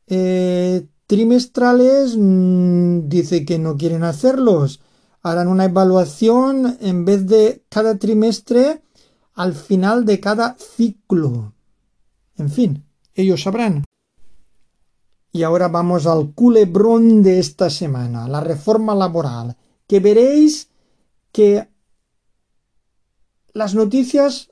eh, 0.07 0.85
trimestrales 1.07 2.15
mm, 2.17 3.07
dice 3.07 3.45
que 3.45 3.59
no 3.59 3.77
quieren 3.77 4.03
hacerlos. 4.03 4.81
Harán 5.21 5.47
una 5.47 5.65
evaluación 5.65 6.77
en 6.81 7.05
vez 7.05 7.27
de 7.27 7.63
cada 7.69 7.97
trimestre 7.97 8.81
al 9.35 9.53
final 9.53 10.05
de 10.05 10.19
cada 10.19 10.55
ciclo. 10.57 11.53
En 12.37 12.49
fin, 12.49 12.85
ellos 13.15 13.43
sabrán. 13.43 13.85
Y 15.31 15.43
ahora 15.43 15.67
vamos 15.67 16.05
al 16.05 16.33
culebrón 16.33 17.23
de 17.23 17.39
esta 17.39 17.69
semana, 17.69 18.27
la 18.27 18.41
reforma 18.41 18.93
laboral, 18.93 19.57
que 19.87 19.99
veréis 19.99 20.69
que 21.31 21.67
las 23.53 23.73
noticias 23.73 24.51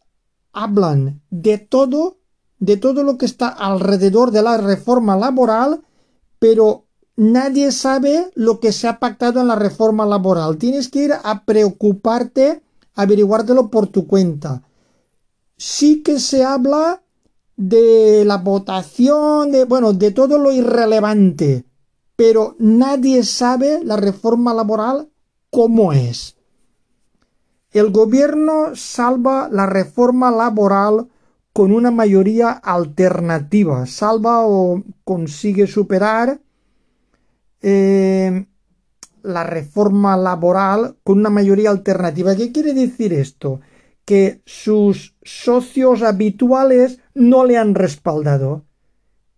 hablan 0.53 1.21
de 1.29 1.59
todo, 1.59 2.17
de 2.59 2.77
todo 2.77 3.03
lo 3.03 3.17
que 3.17 3.25
está 3.25 3.47
alrededor 3.47 4.31
de 4.31 4.41
la 4.41 4.57
reforma 4.57 5.15
laboral, 5.15 5.83
pero 6.41 6.87
nadie 7.17 7.71
sabe 7.71 8.31
lo 8.33 8.59
que 8.59 8.71
se 8.71 8.87
ha 8.87 8.97
pactado 8.97 9.41
en 9.41 9.47
la 9.47 9.55
reforma 9.55 10.07
laboral. 10.07 10.57
Tienes 10.57 10.89
que 10.89 11.03
ir 11.03 11.13
a 11.13 11.45
preocuparte, 11.45 12.63
averiguártelo 12.95 13.69
por 13.69 13.85
tu 13.85 14.07
cuenta. 14.07 14.63
Sí 15.55 16.01
que 16.01 16.19
se 16.19 16.43
habla 16.43 17.03
de 17.57 18.23
la 18.25 18.37
votación, 18.37 19.51
de 19.51 19.65
bueno, 19.65 19.93
de 19.93 20.09
todo 20.09 20.39
lo 20.39 20.51
irrelevante, 20.51 21.63
pero 22.15 22.55
nadie 22.57 23.23
sabe 23.23 23.83
la 23.83 23.97
reforma 23.97 24.51
laboral 24.51 25.11
cómo 25.51 25.93
es. 25.93 26.37
El 27.69 27.91
gobierno 27.91 28.75
salva 28.75 29.47
la 29.51 29.67
reforma 29.67 30.31
laboral 30.31 31.07
con 31.53 31.71
una 31.71 31.91
mayoría 31.91 32.51
alternativa, 32.51 33.85
salva 33.85 34.45
o 34.45 34.83
consigue 35.03 35.67
superar 35.67 36.39
eh, 37.61 38.45
la 39.23 39.43
reforma 39.43 40.17
laboral 40.17 40.95
con 41.03 41.19
una 41.19 41.29
mayoría 41.29 41.69
alternativa. 41.69 42.35
¿Qué 42.35 42.51
quiere 42.51 42.73
decir 42.73 43.13
esto? 43.13 43.59
Que 44.05 44.41
sus 44.45 45.15
socios 45.23 46.01
habituales 46.01 46.99
no 47.13 47.45
le 47.45 47.57
han 47.57 47.75
respaldado. 47.75 48.65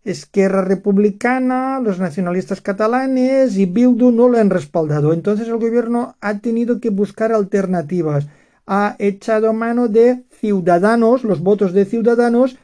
Esquerra 0.06 0.63
Republicana, 0.63 1.80
los 1.80 1.99
nacionalistas 1.99 2.62
catalanes 2.62 3.58
y 3.58 3.65
Bildu 3.65 4.12
no 4.12 4.30
le 4.30 4.39
han 4.39 4.49
respaldado. 4.49 5.13
Entonces 5.13 5.47
el 5.47 5.58
gobierno 5.58 6.15
ha 6.21 6.39
tenido 6.39 6.80
que 6.80 6.89
buscar 6.89 7.32
alternativas. 7.32 8.28
Ha 8.67 8.95
echado 8.99 9.54
mano 9.54 9.88
de 9.88 10.23
ciudadanos, 10.44 11.24
los 11.24 11.40
votos 11.40 11.72
de 11.72 11.86
ciudadanos 11.86 12.58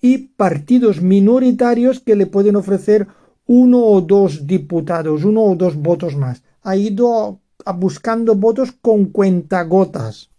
y 0.00 0.18
partidos 0.18 1.02
minoritarios 1.02 1.98
que 1.98 2.14
le 2.14 2.26
pueden 2.26 2.54
ofrecer 2.54 3.08
uno 3.48 3.78
o 3.78 4.00
dos 4.00 4.46
diputados, 4.46 5.24
uno 5.24 5.42
o 5.42 5.56
dos 5.56 5.74
votos 5.74 6.14
más. 6.14 6.44
Ha 6.62 6.76
ido 6.76 7.40
buscando 7.74 8.36
votos 8.36 8.70
con 8.80 9.06
cuentagotas. 9.06 10.30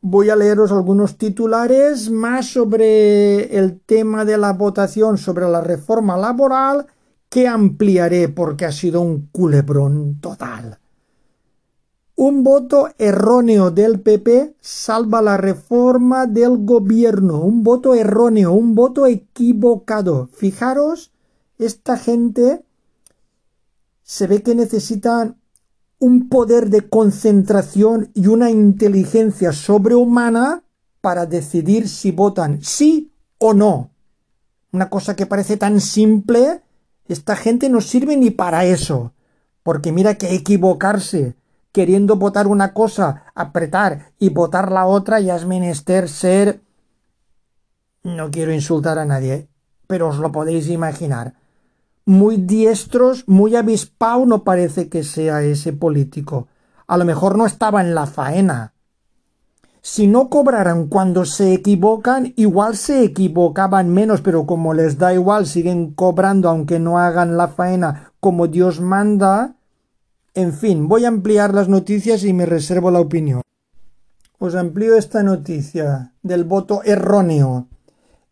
Voy 0.00 0.30
a 0.30 0.36
leeros 0.36 0.70
algunos 0.70 1.18
titulares 1.18 2.08
más 2.08 2.46
sobre 2.46 3.58
el 3.58 3.80
tema 3.80 4.24
de 4.24 4.38
la 4.38 4.52
votación 4.52 5.18
sobre 5.18 5.48
la 5.48 5.60
reforma 5.60 6.16
laboral 6.16 6.86
que 7.28 7.48
ampliaré 7.48 8.28
porque 8.28 8.64
ha 8.64 8.72
sido 8.72 9.00
un 9.00 9.26
culebrón 9.32 10.20
total. 10.20 10.78
Un 12.22 12.44
voto 12.44 12.88
erróneo 12.98 13.72
del 13.72 13.98
PP 13.98 14.54
salva 14.60 15.20
la 15.20 15.36
reforma 15.36 16.28
del 16.28 16.64
gobierno. 16.64 17.40
Un 17.40 17.64
voto 17.64 17.96
erróneo, 17.96 18.52
un 18.52 18.76
voto 18.76 19.06
equivocado. 19.06 20.28
Fijaros, 20.32 21.10
esta 21.58 21.98
gente 21.98 22.64
se 24.04 24.28
ve 24.28 24.44
que 24.44 24.54
necesitan 24.54 25.36
un 25.98 26.28
poder 26.28 26.70
de 26.70 26.88
concentración 26.88 28.12
y 28.14 28.28
una 28.28 28.52
inteligencia 28.52 29.50
sobrehumana 29.50 30.62
para 31.00 31.26
decidir 31.26 31.88
si 31.88 32.12
votan 32.12 32.62
sí 32.62 33.10
o 33.38 33.52
no. 33.52 33.90
Una 34.70 34.90
cosa 34.90 35.16
que 35.16 35.26
parece 35.26 35.56
tan 35.56 35.80
simple, 35.80 36.62
esta 37.08 37.34
gente 37.34 37.68
no 37.68 37.80
sirve 37.80 38.16
ni 38.16 38.30
para 38.30 38.64
eso. 38.64 39.12
Porque 39.64 39.90
mira 39.90 40.14
que 40.14 40.36
equivocarse 40.36 41.34
queriendo 41.72 42.16
votar 42.16 42.46
una 42.46 42.72
cosa, 42.74 43.24
apretar 43.34 44.12
y 44.18 44.28
votar 44.28 44.70
la 44.70 44.86
otra, 44.86 45.20
ya 45.20 45.36
es 45.36 45.46
menester 45.46 46.08
ser... 46.08 46.62
No 48.04 48.30
quiero 48.30 48.52
insultar 48.52 48.98
a 48.98 49.04
nadie, 49.04 49.48
pero 49.86 50.08
os 50.08 50.18
lo 50.18 50.30
podéis 50.32 50.68
imaginar. 50.68 51.34
Muy 52.04 52.36
diestros, 52.36 53.24
muy 53.26 53.56
avispado 53.56 54.26
no 54.26 54.44
parece 54.44 54.88
que 54.88 55.04
sea 55.04 55.42
ese 55.42 55.72
político. 55.72 56.48
A 56.86 56.96
lo 56.96 57.04
mejor 57.04 57.38
no 57.38 57.46
estaba 57.46 57.80
en 57.80 57.94
la 57.94 58.06
faena. 58.06 58.74
Si 59.80 60.06
no 60.06 60.28
cobraran 60.28 60.86
cuando 60.86 61.24
se 61.24 61.54
equivocan, 61.54 62.34
igual 62.36 62.76
se 62.76 63.02
equivocaban 63.02 63.88
menos, 63.90 64.20
pero 64.20 64.46
como 64.46 64.74
les 64.74 64.98
da 64.98 65.12
igual, 65.12 65.46
siguen 65.46 65.92
cobrando 65.92 66.48
aunque 66.48 66.78
no 66.78 66.98
hagan 66.98 67.36
la 67.36 67.48
faena 67.48 68.12
como 68.20 68.46
Dios 68.46 68.80
manda, 68.80 69.56
en 70.34 70.52
fin, 70.54 70.88
voy 70.88 71.04
a 71.04 71.08
ampliar 71.08 71.52
las 71.52 71.68
noticias 71.68 72.24
y 72.24 72.32
me 72.32 72.46
reservo 72.46 72.90
la 72.90 73.00
opinión. 73.00 73.42
Os 74.38 74.54
amplío 74.54 74.96
esta 74.96 75.22
noticia 75.22 76.14
del 76.22 76.44
voto 76.44 76.82
erróneo. 76.84 77.68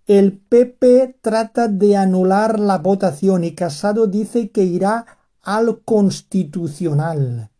El 0.06 0.38
PP 0.38 1.18
trata 1.20 1.68
de 1.68 1.96
anular 1.96 2.58
la 2.58 2.78
votación 2.78 3.44
y 3.44 3.54
Casado 3.54 4.06
dice 4.06 4.50
que 4.50 4.64
irá 4.64 5.06
al 5.42 5.82
Constitucional. 5.84 7.50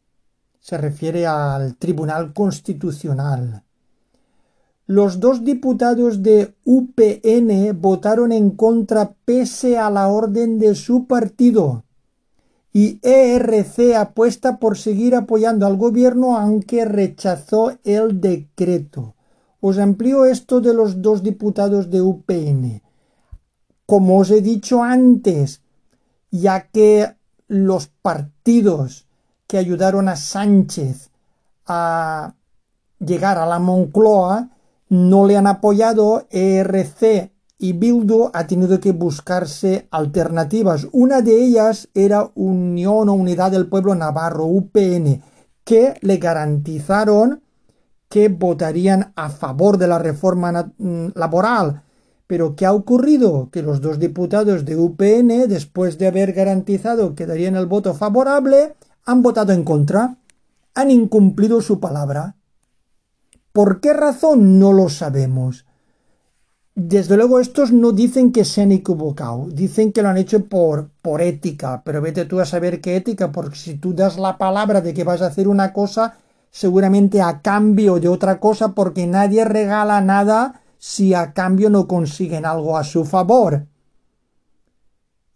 Se 0.59 0.79
refiere 0.79 1.26
al 1.26 1.76
Tribunal 1.76 2.33
Constitucional. 2.33 3.62
los 4.87 5.20
dos 5.20 5.44
diputados 5.44 6.20
de 6.20 6.57
UPN 6.64 7.81
votaron 7.81 8.33
en 8.33 8.50
contra 8.50 9.14
pese 9.24 9.79
a 9.79 9.88
la 9.88 10.09
orden 10.09 10.59
de 10.59 10.74
su 10.74 11.07
partido. 11.07 11.85
Y 12.72 13.00
ERC 13.02 13.96
apuesta 13.96 14.59
por 14.59 14.78
seguir 14.78 15.16
apoyando 15.16 15.66
al 15.66 15.76
gobierno 15.76 16.37
aunque 16.37 16.85
rechazó 16.85 17.72
el 17.85 18.20
decreto. 18.20 19.14
Os 19.61 19.78
amplío 19.78 20.24
esto 20.24 20.61
de 20.61 20.72
los 20.72 21.02
dos 21.02 21.22
diputados 21.22 21.90
de 21.90 22.00
UPN. 22.00 22.83
Como 23.87 24.18
os 24.18 24.30
he 24.30 24.40
dicho 24.40 24.83
antes, 24.83 25.62
ya 26.30 26.68
que 26.68 27.14
los 27.48 27.88
partidos 27.88 29.06
que 29.48 29.59
ayudaron 29.59 30.09
a 30.09 30.14
Sánchez 30.14 31.11
a 31.66 32.35
llegar 33.00 33.38
a 33.38 33.46
la 33.46 33.59
Moncloa 33.59 34.50
no 34.88 35.26
le 35.26 35.37
han 35.37 35.48
apoyado, 35.48 36.26
ERC 36.30 37.33
y 37.62 37.75
Bildu 37.75 38.31
ha 38.33 38.46
tenido 38.46 38.81
que 38.81 38.92
buscarse 38.92 39.87
alternativas. 39.90 40.88
Una 40.92 41.20
de 41.20 41.44
ellas 41.44 41.90
era 41.92 42.31
Unión 42.35 43.11
o 43.11 43.12
Unidad 43.12 43.51
del 43.51 43.68
Pueblo 43.68 43.94
Navarro, 43.94 44.46
UPN, 44.46 45.23
que 45.62 45.94
le 46.01 46.16
garantizaron 46.16 47.42
que 48.09 48.31
votarían 48.31 49.12
a 49.14 49.29
favor 49.29 49.77
de 49.77 49.88
la 49.88 49.99
reforma 49.99 50.73
mm, 50.79 51.09
laboral. 51.14 51.83
Pero 52.27 52.57
¿qué 52.57 52.64
ha 52.64 52.73
ocurrido? 52.73 53.51
Que 53.53 53.62
los 53.62 53.83
dos 53.83 53.99
diputados 53.99 54.64
de 54.64 54.77
UPN, 54.77 55.46
después 55.46 55.99
de 55.99 56.07
haber 56.07 56.33
garantizado 56.33 57.14
que 57.14 57.27
darían 57.27 57.57
el 57.57 57.66
voto 57.66 57.92
favorable, 57.92 58.75
han 59.05 59.20
votado 59.20 59.53
en 59.53 59.64
contra. 59.64 60.16
Han 60.75 60.90
incumplido 60.90 61.61
su 61.61 61.79
palabra. 61.79 62.37
¿Por 63.53 63.81
qué 63.81 63.92
razón? 63.92 64.59
No 64.59 64.73
lo 64.73 64.88
sabemos. 64.88 65.66
Desde 66.74 67.16
luego 67.16 67.40
estos 67.40 67.72
no 67.72 67.92
dicen 67.92 68.33
que 68.33 68.44
se 68.44 68.62
han 68.62 68.72
equivocado, 68.72 69.48
dicen 69.50 69.92
que 69.92 70.02
lo 70.02 70.09
han 70.09 70.16
hecho 70.16 70.44
por, 70.46 70.88
por 71.02 71.20
ética, 71.20 71.83
pero 71.85 72.00
vete 72.00 72.24
tú 72.24 72.40
a 72.40 72.46
saber 72.46 72.80
qué 72.80 72.96
ética, 72.96 73.33
porque 73.33 73.56
si 73.56 73.74
tú 73.74 73.92
das 73.92 74.18
la 74.18 74.38
palabra 74.38 74.80
de 74.80 74.94
que 74.94 75.04
vas 75.04 75.20
a 75.20 75.26
hacer 75.26 75.48
una 75.48 75.72
cosa, 75.72 76.18
seguramente 76.50 77.20
a 77.20 77.42
cambio 77.42 77.98
de 77.98 78.09
otra 78.09 78.38
cosa, 78.38 78.72
porque 78.72 79.06
nadie 79.06 79.44
regala 79.44 80.00
nada 80.00 80.62
si 80.78 81.12
a 81.12 81.33
cambio 81.33 81.70
no 81.70 81.87
consiguen 81.87 82.46
algo 82.46 82.78
a 82.78 82.85
su 82.85 83.04
favor. 83.04 83.66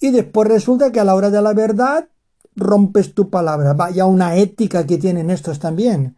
Y 0.00 0.10
después 0.10 0.48
resulta 0.48 0.92
que 0.92 1.00
a 1.00 1.04
la 1.04 1.14
hora 1.14 1.30
de 1.30 1.42
la 1.42 1.52
verdad 1.52 2.08
rompes 2.56 3.14
tu 3.14 3.30
palabra. 3.30 3.74
Vaya 3.74 4.06
una 4.06 4.36
ética 4.36 4.86
que 4.86 4.98
tienen 4.98 5.30
estos 5.30 5.58
también. 5.58 6.16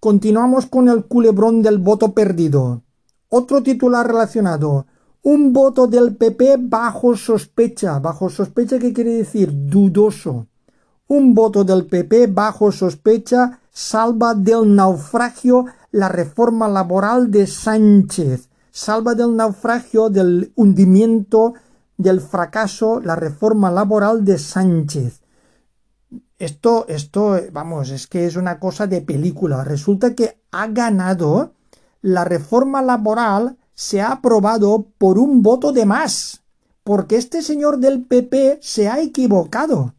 Continuamos 0.00 0.66
con 0.66 0.88
el 0.88 1.04
culebrón 1.04 1.62
del 1.62 1.78
voto 1.78 2.12
perdido. 2.12 2.83
Otro 3.36 3.64
titular 3.64 4.06
relacionado. 4.06 4.86
Un 5.24 5.52
voto 5.52 5.88
del 5.88 6.14
PP 6.14 6.56
bajo 6.60 7.16
sospecha. 7.16 7.98
Bajo 7.98 8.30
sospecha, 8.30 8.78
¿qué 8.78 8.92
quiere 8.92 9.10
decir? 9.10 9.50
Dudoso. 9.52 10.46
Un 11.08 11.34
voto 11.34 11.64
del 11.64 11.84
PP 11.86 12.28
bajo 12.28 12.70
sospecha 12.70 13.58
salva 13.72 14.34
del 14.34 14.72
naufragio 14.76 15.64
la 15.90 16.08
reforma 16.08 16.68
laboral 16.68 17.32
de 17.32 17.48
Sánchez. 17.48 18.50
Salva 18.70 19.16
del 19.16 19.34
naufragio, 19.34 20.10
del 20.10 20.52
hundimiento, 20.54 21.54
del 21.96 22.20
fracaso, 22.20 23.00
la 23.00 23.16
reforma 23.16 23.68
laboral 23.68 24.24
de 24.24 24.38
Sánchez. 24.38 25.22
Esto, 26.38 26.86
esto, 26.86 27.40
vamos, 27.50 27.90
es 27.90 28.06
que 28.06 28.26
es 28.26 28.36
una 28.36 28.60
cosa 28.60 28.86
de 28.86 29.00
película. 29.00 29.64
Resulta 29.64 30.14
que 30.14 30.38
ha 30.52 30.68
ganado 30.68 31.50
la 32.04 32.24
reforma 32.24 32.82
laboral, 32.82 33.56
se 33.74 34.02
ha 34.02 34.12
aprobado 34.12 34.88
por 34.98 35.18
un 35.18 35.42
voto 35.42 35.72
de 35.72 35.86
más. 35.86 36.42
Porque 36.82 37.16
este 37.16 37.40
señor 37.40 37.78
del 37.78 38.04
PP 38.04 38.58
se 38.60 38.88
ha 38.88 39.00
equivocado. 39.00 39.94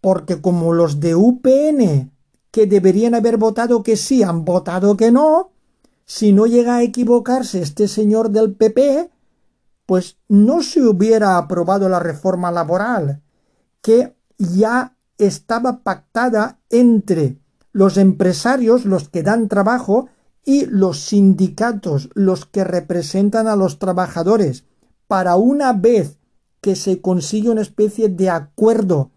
Porque 0.00 0.40
como 0.40 0.72
los 0.72 0.98
de 0.98 1.14
UPN, 1.14 2.10
que 2.50 2.66
deberían 2.66 3.14
haber 3.14 3.36
votado 3.36 3.84
que 3.84 3.96
sí, 3.96 4.24
han 4.24 4.44
votado 4.44 4.96
que 4.96 5.12
no, 5.12 5.52
si 6.04 6.32
no 6.32 6.46
llega 6.46 6.74
a 6.74 6.82
equivocarse 6.82 7.62
este 7.62 7.86
señor 7.86 8.30
del 8.30 8.54
PP, 8.54 9.08
pues 9.86 10.16
no 10.26 10.60
se 10.60 10.82
hubiera 10.82 11.38
aprobado 11.38 11.88
la 11.88 12.00
reforma 12.00 12.50
laboral, 12.50 13.22
que 13.80 14.16
ya 14.38 14.96
estaba 15.18 15.84
pactada 15.84 16.58
entre 16.68 17.38
los 17.70 17.96
empresarios, 17.96 18.84
los 18.84 19.08
que 19.08 19.22
dan 19.22 19.46
trabajo, 19.46 20.08
y 20.46 20.64
los 20.66 21.00
sindicatos, 21.00 22.08
los 22.14 22.46
que 22.46 22.64
representan 22.64 23.48
a 23.48 23.56
los 23.56 23.78
trabajadores, 23.78 24.64
para 25.08 25.36
una 25.36 25.72
vez 25.72 26.18
que 26.62 26.76
se 26.76 27.00
consigue 27.00 27.50
una 27.50 27.60
especie 27.60 28.08
de 28.08 28.30
acuerdo 28.30 29.10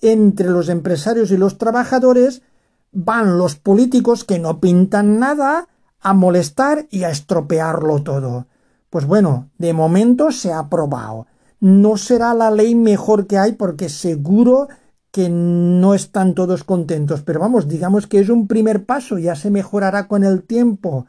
entre 0.00 0.48
los 0.48 0.70
empresarios 0.70 1.30
y 1.30 1.36
los 1.36 1.58
trabajadores, 1.58 2.42
van 2.90 3.38
los 3.38 3.54
políticos 3.54 4.24
que 4.24 4.38
no 4.38 4.60
pintan 4.60 5.18
nada 5.18 5.68
a 6.00 6.14
molestar 6.14 6.86
y 6.90 7.04
a 7.04 7.10
estropearlo 7.10 8.02
todo. 8.02 8.46
Pues 8.88 9.06
bueno, 9.06 9.50
de 9.58 9.74
momento 9.74 10.32
se 10.32 10.52
ha 10.52 10.58
aprobado. 10.58 11.26
No 11.60 11.98
será 11.98 12.34
la 12.34 12.50
ley 12.50 12.74
mejor 12.74 13.26
que 13.26 13.38
hay 13.38 13.52
porque 13.52 13.90
seguro 13.90 14.68
que 15.12 15.28
no 15.28 15.94
están 15.94 16.34
todos 16.34 16.64
contentos, 16.64 17.22
pero 17.22 17.38
vamos, 17.38 17.68
digamos 17.68 18.06
que 18.06 18.18
es 18.18 18.30
un 18.30 18.48
primer 18.48 18.86
paso, 18.86 19.18
ya 19.18 19.36
se 19.36 19.50
mejorará 19.50 20.08
con 20.08 20.24
el 20.24 20.42
tiempo. 20.42 21.06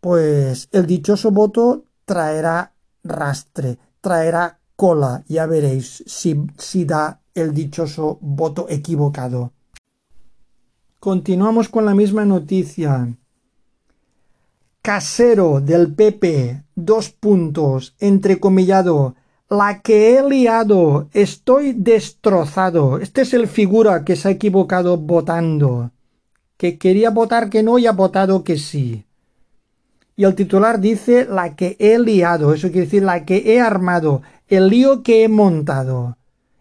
Pues 0.00 0.68
el 0.70 0.86
dichoso 0.86 1.32
voto 1.32 1.84
traerá 2.04 2.72
rastre, 3.02 3.78
traerá 4.00 4.60
cola, 4.76 5.24
ya 5.26 5.46
veréis 5.46 6.04
si, 6.06 6.46
si 6.56 6.84
da 6.84 7.20
el 7.34 7.52
dichoso 7.52 8.18
voto 8.20 8.66
equivocado. 8.68 9.52
Continuamos 11.00 11.68
con 11.68 11.84
la 11.84 11.96
misma 11.96 12.24
noticia. 12.24 13.16
Casero 14.80 15.60
del 15.60 15.92
PP, 15.92 16.62
dos 16.76 17.10
puntos, 17.10 17.96
entrecomillado, 17.98 19.16
la 19.52 19.82
que 19.82 20.16
he 20.16 20.26
liado, 20.26 21.08
estoy 21.12 21.74
destrozado. 21.74 22.98
Este 22.98 23.20
es 23.20 23.34
el 23.34 23.46
figura 23.46 24.02
que 24.02 24.16
se 24.16 24.28
ha 24.28 24.30
equivocado 24.30 24.96
votando, 24.96 25.90
que 26.56 26.78
quería 26.78 27.10
votar 27.10 27.50
que 27.50 27.62
no 27.62 27.78
y 27.78 27.86
ha 27.86 27.92
votado 27.92 28.44
que 28.44 28.56
sí. 28.56 29.04
Y 30.16 30.24
el 30.24 30.34
titular 30.34 30.80
dice 30.80 31.26
la 31.26 31.54
que 31.54 31.76
he 31.78 31.98
liado, 31.98 32.54
eso 32.54 32.68
quiere 32.70 32.86
decir 32.86 33.02
la 33.02 33.26
que 33.26 33.52
he 33.52 33.60
armado, 33.60 34.22
el 34.48 34.68
lío 34.68 35.02
que 35.02 35.24
he 35.24 35.28
montado, 35.28 36.16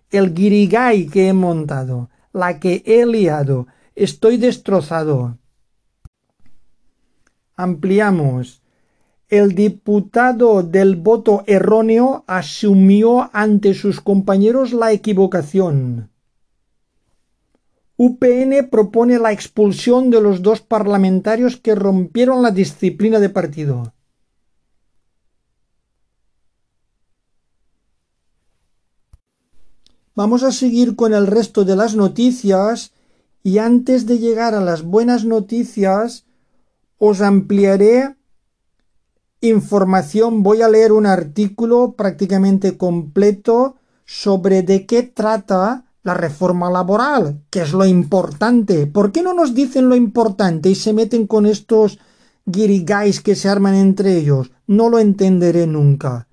el 0.10 0.34
guirigay 0.34 1.08
que 1.08 1.30
he 1.30 1.34
montado, 1.34 2.10
la 2.34 2.60
que 2.60 2.84
he 2.86 3.06
liado, 3.06 3.68
estoy 3.96 4.36
destrozado. 4.36 5.38
Ampliamos 7.56 8.61
el 9.32 9.56
diputado 9.56 10.62
del 10.62 10.98
voto 10.98 11.44
erróneo 11.48 12.26
asumió 12.28 13.30
ante 13.32 13.74
sus 13.74 14.02
compañeros 14.02 14.74
la 14.74 14.92
equivocación. 14.92 16.12
UPN 17.96 18.70
propone 18.70 19.20
la 19.20 19.32
expulsión 19.32 20.10
de 20.10 20.22
los 20.22 20.42
dos 20.42 20.60
parlamentarios 20.60 21.56
que 21.56 21.76
rompieron 21.76 22.42
la 22.42 22.52
disciplina 22.52 23.20
de 23.20 23.30
partido. 23.30 23.94
Vamos 30.14 30.44
a 30.44 30.52
seguir 30.52 30.98
con 30.98 31.14
el 31.14 31.26
resto 31.26 31.64
de 31.64 31.78
las 31.78 31.96
noticias 31.96 32.92
y 33.44 33.60
antes 33.60 34.06
de 34.06 34.20
llegar 34.20 34.56
a 34.56 34.62
las 34.62 34.84
buenas 34.84 35.24
noticias 35.24 36.26
os 36.98 37.22
ampliaré 37.22 38.18
información 39.42 40.44
voy 40.44 40.62
a 40.62 40.70
leer 40.70 40.92
un 40.92 41.06
artículo 41.06 41.94
prácticamente 41.94 42.78
completo 42.78 43.76
sobre 44.06 44.62
de 44.62 44.86
qué 44.86 45.04
trata 45.04 45.86
la 46.04 46.14
reforma 46.14 46.70
laboral, 46.70 47.42
que 47.50 47.62
es 47.62 47.74
lo 47.74 47.86
importante. 47.86 48.88
¿Por 48.88 49.12
qué 49.12 49.22
no 49.22 49.34
nos 49.34 49.54
dicen 49.54 49.90
lo 49.90 49.96
importante 49.96 50.70
y 50.70 50.76
se 50.76 50.94
meten 50.94 51.28
con 51.28 51.46
estos 51.46 52.00
guirigais 52.46 53.22
que 53.22 53.36
se 53.36 53.50
arman 53.50 53.76
entre 53.76 54.18
ellos? 54.18 54.52
No 54.68 54.90
lo 54.90 55.00
entenderé 55.00 55.68
nunca. 55.68 56.28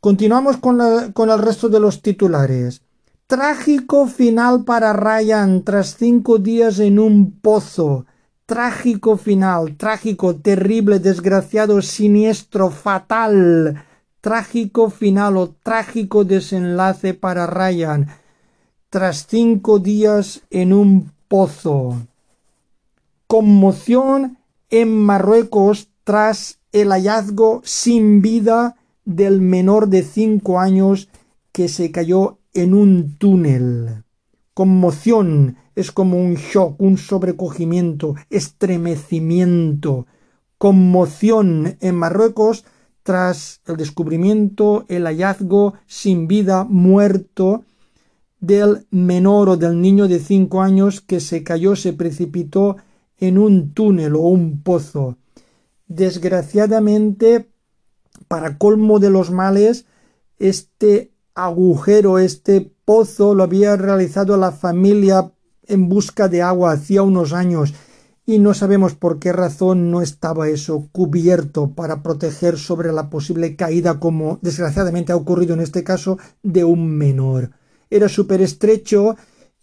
Continuamos 0.00 0.56
con, 0.56 1.12
con 1.12 1.30
el 1.30 1.38
resto 1.38 1.68
de 1.68 1.80
los 1.80 2.00
titulares. 2.02 2.82
Trágico 3.26 4.06
final 4.06 4.64
para 4.64 4.92
Ryan 4.92 5.62
tras 5.62 5.96
cinco 5.96 6.38
días 6.38 6.80
en 6.80 6.98
un 6.98 7.38
pozo 7.40 8.06
trágico 8.50 9.16
final, 9.16 9.76
trágico, 9.76 10.34
terrible, 10.34 10.98
desgraciado, 10.98 11.80
siniestro, 11.82 12.70
fatal, 12.70 13.84
trágico 14.20 14.90
final 14.90 15.36
o 15.36 15.50
trágico 15.62 16.24
desenlace 16.24 17.14
para 17.14 17.46
Ryan 17.46 18.08
tras 18.88 19.28
cinco 19.28 19.78
días 19.78 20.42
en 20.50 20.72
un 20.72 21.12
pozo. 21.28 21.96
Conmoción 23.28 24.38
en 24.68 24.98
Marruecos 24.98 25.88
tras 26.02 26.58
el 26.72 26.90
hallazgo 26.90 27.62
sin 27.62 28.20
vida 28.20 28.74
del 29.04 29.40
menor 29.40 29.86
de 29.86 30.02
cinco 30.02 30.58
años 30.58 31.08
que 31.52 31.68
se 31.68 31.92
cayó 31.92 32.38
en 32.52 32.74
un 32.74 33.16
túnel. 33.16 34.02
Conmoción 34.54 35.56
es 35.80 35.92
como 35.92 36.18
un 36.18 36.34
shock, 36.34 36.80
un 36.80 36.98
sobrecogimiento, 36.98 38.14
estremecimiento, 38.28 40.06
conmoción 40.58 41.76
en 41.80 41.94
Marruecos 41.96 42.64
tras 43.02 43.60
el 43.66 43.76
descubrimiento, 43.76 44.84
el 44.88 45.04
hallazgo 45.06 45.74
sin 45.86 46.28
vida, 46.28 46.64
muerto 46.64 47.64
del 48.40 48.86
menor 48.90 49.48
o 49.48 49.56
del 49.56 49.80
niño 49.80 50.06
de 50.06 50.18
cinco 50.18 50.62
años 50.62 51.00
que 51.00 51.20
se 51.20 51.42
cayó, 51.42 51.76
se 51.76 51.92
precipitó 51.92 52.76
en 53.18 53.38
un 53.38 53.72
túnel 53.72 54.16
o 54.16 54.20
un 54.20 54.62
pozo. 54.62 55.16
Desgraciadamente, 55.88 57.48
para 58.28 58.58
colmo 58.58 58.98
de 58.98 59.10
los 59.10 59.30
males, 59.30 59.86
este 60.38 61.10
agujero, 61.34 62.18
este 62.18 62.70
pozo 62.84 63.34
lo 63.34 63.42
había 63.42 63.76
realizado 63.76 64.36
la 64.36 64.52
familia 64.52 65.32
en 65.70 65.88
busca 65.88 66.28
de 66.28 66.42
agua 66.42 66.72
hacía 66.72 67.02
unos 67.02 67.32
años 67.32 67.74
y 68.26 68.38
no 68.38 68.54
sabemos 68.54 68.94
por 68.94 69.18
qué 69.18 69.32
razón 69.32 69.90
no 69.90 70.02
estaba 70.02 70.48
eso 70.48 70.88
cubierto 70.92 71.70
para 71.74 72.02
proteger 72.02 72.58
sobre 72.58 72.92
la 72.92 73.10
posible 73.10 73.56
caída 73.56 73.98
como 73.98 74.38
desgraciadamente 74.42 75.12
ha 75.12 75.16
ocurrido 75.16 75.54
en 75.54 75.60
este 75.60 75.82
caso 75.82 76.18
de 76.42 76.62
un 76.64 76.96
menor. 76.96 77.50
Era 77.90 78.08
súper 78.08 78.40
estrecho 78.40 79.16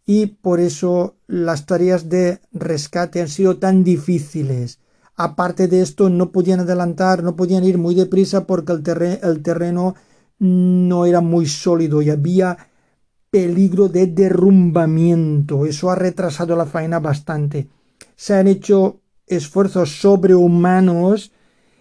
y 0.06 0.28
por 0.28 0.60
eso 0.60 1.15
las 1.28 1.65
tareas 1.65 2.10
de 2.10 2.39
rescate 2.52 3.22
han 3.22 3.28
sido 3.28 3.58
tan 3.58 3.84
difíciles. 3.84 4.80
Aparte 5.15 5.67
de 5.67 5.82
esto, 5.82 6.10
no 6.10 6.32
podían 6.32 6.60
adelantar, 6.60 7.24
no 7.24 7.36
podían 7.36 7.63
ir 7.63 7.78
muy 7.78 7.96
deprisa 7.96 8.46
porque 8.46 8.74
el, 8.74 9.43
terreno 9.43 9.96
no 10.39 11.06
era 11.06 11.22
muy 11.22 11.48
sólido 11.48 12.02
y 12.02 12.10
había 12.10 12.58
peligro 13.29 13.89
de 13.89 14.07
derrumbamiento. 14.07 15.65
Eso 15.65 15.89
ha 15.89 15.95
retrasado 15.95 16.55
la 16.55 16.65
faena 16.65 16.99
bastante 16.99 17.67
se 18.17 18.33
han 18.33 18.47
hecho 18.47 18.99
esfuerzos 19.27 20.01
sobrehumanos 20.01 21.31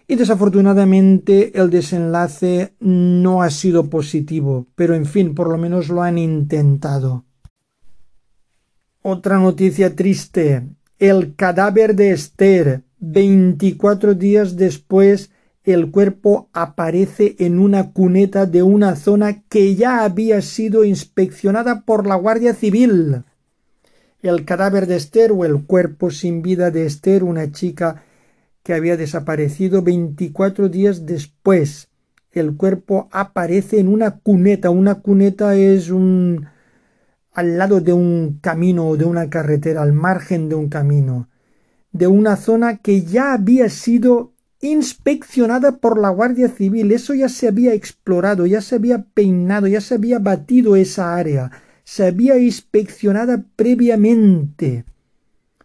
y 0.07 0.15
desafortunadamente 0.15 1.59
el 1.59 1.69
desenlace 1.69 2.75
no 2.79 3.41
ha 3.41 3.49
sido 3.49 3.89
positivo, 3.89 4.67
pero 4.75 4.95
en 4.95 5.05
fin, 5.05 5.35
por 5.35 5.49
lo 5.49 5.57
menos 5.57 5.89
lo 5.89 6.01
han 6.01 6.17
intentado. 6.17 7.25
Otra 9.01 9.37
noticia 9.37 9.95
triste. 9.95 10.67
El 10.99 11.35
cadáver 11.35 11.95
de 11.95 12.11
Esther. 12.11 12.83
Veinticuatro 12.99 14.15
días 14.15 14.55
después, 14.55 15.29
el 15.73 15.91
cuerpo 15.91 16.49
aparece 16.53 17.35
en 17.39 17.59
una 17.59 17.91
cuneta 17.91 18.45
de 18.45 18.63
una 18.63 18.95
zona 18.95 19.43
que 19.43 19.75
ya 19.75 20.03
había 20.03 20.41
sido 20.41 20.83
inspeccionada 20.83 21.81
por 21.81 22.07
la 22.07 22.15
Guardia 22.15 22.53
Civil 22.53 23.23
el 24.21 24.45
cadáver 24.45 24.87
de 24.87 24.95
Esther 24.95 25.31
o 25.31 25.45
el 25.45 25.65
cuerpo 25.65 26.09
sin 26.11 26.41
vida 26.41 26.71
de 26.71 26.85
Esther, 26.85 27.23
una 27.23 27.51
chica 27.51 28.03
que 28.63 28.73
había 28.73 28.97
desaparecido 28.97 29.81
veinticuatro 29.81 30.69
días 30.69 31.05
después. 31.05 31.89
El 32.31 32.55
cuerpo 32.55 33.07
aparece 33.11 33.79
en 33.79 33.87
una 33.87 34.19
cuneta. 34.19 34.69
Una 34.69 34.95
cuneta 34.95 35.55
es 35.55 35.89
un 35.89 36.47
al 37.33 37.57
lado 37.57 37.81
de 37.81 37.93
un 37.93 38.39
camino 38.41 38.87
o 38.87 38.97
de 38.97 39.05
una 39.05 39.29
carretera, 39.29 39.83
al 39.83 39.93
margen 39.93 40.49
de 40.49 40.55
un 40.55 40.69
camino, 40.69 41.29
de 41.91 42.07
una 42.07 42.35
zona 42.35 42.77
que 42.77 43.03
ya 43.03 43.33
había 43.33 43.69
sido 43.69 44.33
inspeccionada 44.61 45.77
por 45.77 45.99
la 45.99 46.09
Guardia 46.09 46.49
Civil. 46.49 46.91
Eso 46.91 47.13
ya 47.13 47.29
se 47.29 47.47
había 47.47 47.73
explorado, 47.73 48.45
ya 48.45 48.61
se 48.61 48.75
había 48.75 49.03
peinado, 49.03 49.67
ya 49.67 49.81
se 49.81 49.95
había 49.95 50.19
batido 50.19 50.75
esa 50.75 51.15
área 51.15 51.51
se 51.87 52.05
había 52.05 52.37
inspeccionado 52.37 53.45
previamente. 53.55 54.83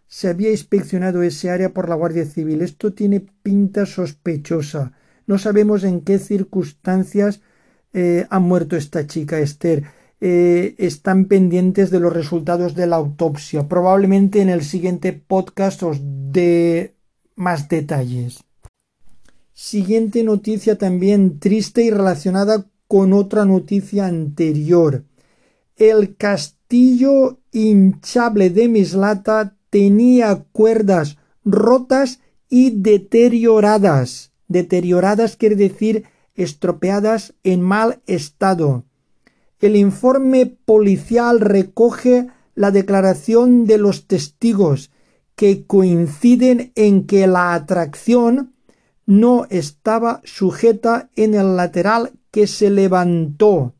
Se 0.07 0.29
había 0.29 0.51
inspeccionado 0.51 1.21
ese 1.21 1.49
área 1.49 1.73
por 1.73 1.89
la 1.89 1.95
Guardia 1.95 2.23
Civil. 2.23 2.61
Esto 2.61 2.93
tiene 2.93 3.19
pinta 3.19 3.85
sospechosa. 3.85 4.93
No 5.27 5.37
sabemos 5.37 5.83
en 5.83 5.99
qué 5.99 6.19
circunstancias 6.19 7.41
eh, 7.91 8.25
ha 8.29 8.39
muerto 8.39 8.77
esta 8.77 9.05
chica 9.05 9.39
Esther. 9.39 9.83
Eh, 10.21 10.75
están 10.77 11.25
pendientes 11.25 11.91
de 11.91 11.99
los 11.99 12.13
resultados 12.13 12.73
de 12.73 12.87
la 12.87 12.95
autopsia. 12.95 13.67
Probablemente 13.67 14.39
en 14.39 14.47
el 14.47 14.63
siguiente 14.63 15.11
podcast 15.11 15.83
os 15.83 15.99
dé 16.01 16.95
más 17.35 17.67
detalles. 17.67 18.45
Siguiente 19.53 20.23
noticia 20.23 20.79
también 20.79 21.39
triste 21.39 21.83
y 21.83 21.91
relacionada 21.91 22.65
con 22.87 23.13
otra 23.13 23.45
noticia 23.45 24.07
anterior. 24.07 25.03
El 25.75 26.15
castillo 26.15 27.37
hinchable 27.51 28.49
de 28.49 28.67
Mislata 28.67 29.55
tenía 29.69 30.43
cuerdas 30.51 31.17
rotas 31.45 32.19
y 32.49 32.71
deterioradas. 32.71 34.31
Deterioradas 34.47 35.35
quiere 35.35 35.55
decir 35.55 36.05
estropeadas 36.33 37.35
en 37.43 37.61
mal 37.61 38.01
estado. 38.07 38.85
El 39.59 39.75
informe 39.75 40.47
policial 40.47 41.39
recoge 41.39 42.27
la 42.55 42.71
declaración 42.71 43.65
de 43.65 43.77
los 43.77 44.07
testigos 44.07 44.89
que 45.35 45.65
coinciden 45.67 46.71
en 46.75 47.05
que 47.05 47.27
la 47.27 47.53
atracción 47.53 48.52
no 49.05 49.45
estaba 49.49 50.21
sujeta 50.23 51.09
en 51.15 51.35
el 51.35 51.55
lateral 51.55 52.11
que 52.31 52.47
se 52.47 52.69
levantó. 52.69 53.73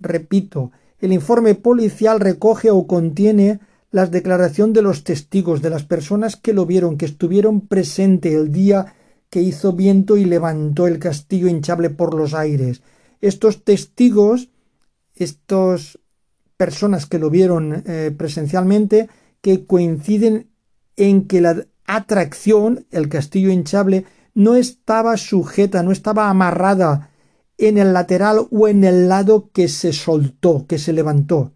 Repito, 0.00 0.72
el 0.98 1.12
informe 1.12 1.54
policial 1.54 2.20
recoge 2.20 2.70
o 2.70 2.86
contiene 2.86 3.60
las 3.90 4.10
declaraciones 4.10 4.74
de 4.74 4.82
los 4.82 5.04
testigos, 5.04 5.62
de 5.62 5.70
las 5.70 5.84
personas 5.84 6.36
que 6.36 6.54
lo 6.54 6.64
vieron, 6.64 6.96
que 6.96 7.04
estuvieron 7.04 7.60
presentes 7.60 8.32
el 8.32 8.50
día 8.50 8.94
que 9.28 9.42
hizo 9.42 9.72
viento 9.72 10.16
y 10.16 10.24
levantó 10.24 10.86
el 10.86 10.98
castillo 10.98 11.48
hinchable 11.48 11.90
por 11.90 12.14
los 12.14 12.34
aires. 12.34 12.82
Estos 13.20 13.64
testigos, 13.64 14.48
estas 15.14 15.98
personas 16.56 17.06
que 17.06 17.18
lo 17.18 17.30
vieron 17.30 17.82
eh, 17.86 18.14
presencialmente, 18.16 19.08
que 19.40 19.66
coinciden 19.66 20.48
en 20.96 21.26
que 21.26 21.40
la 21.40 21.66
atracción, 21.86 22.86
el 22.90 23.08
castillo 23.08 23.50
hinchable, 23.50 24.04
no 24.34 24.54
estaba 24.56 25.16
sujeta, 25.16 25.82
no 25.82 25.92
estaba 25.92 26.30
amarrada 26.30 27.10
en 27.58 27.78
el 27.78 27.92
lateral 27.92 28.46
o 28.50 28.68
en 28.68 28.84
el 28.84 29.08
lado 29.08 29.50
que 29.52 29.68
se 29.68 29.92
soltó, 29.92 30.66
que 30.66 30.78
se 30.78 30.92
levantó. 30.92 31.52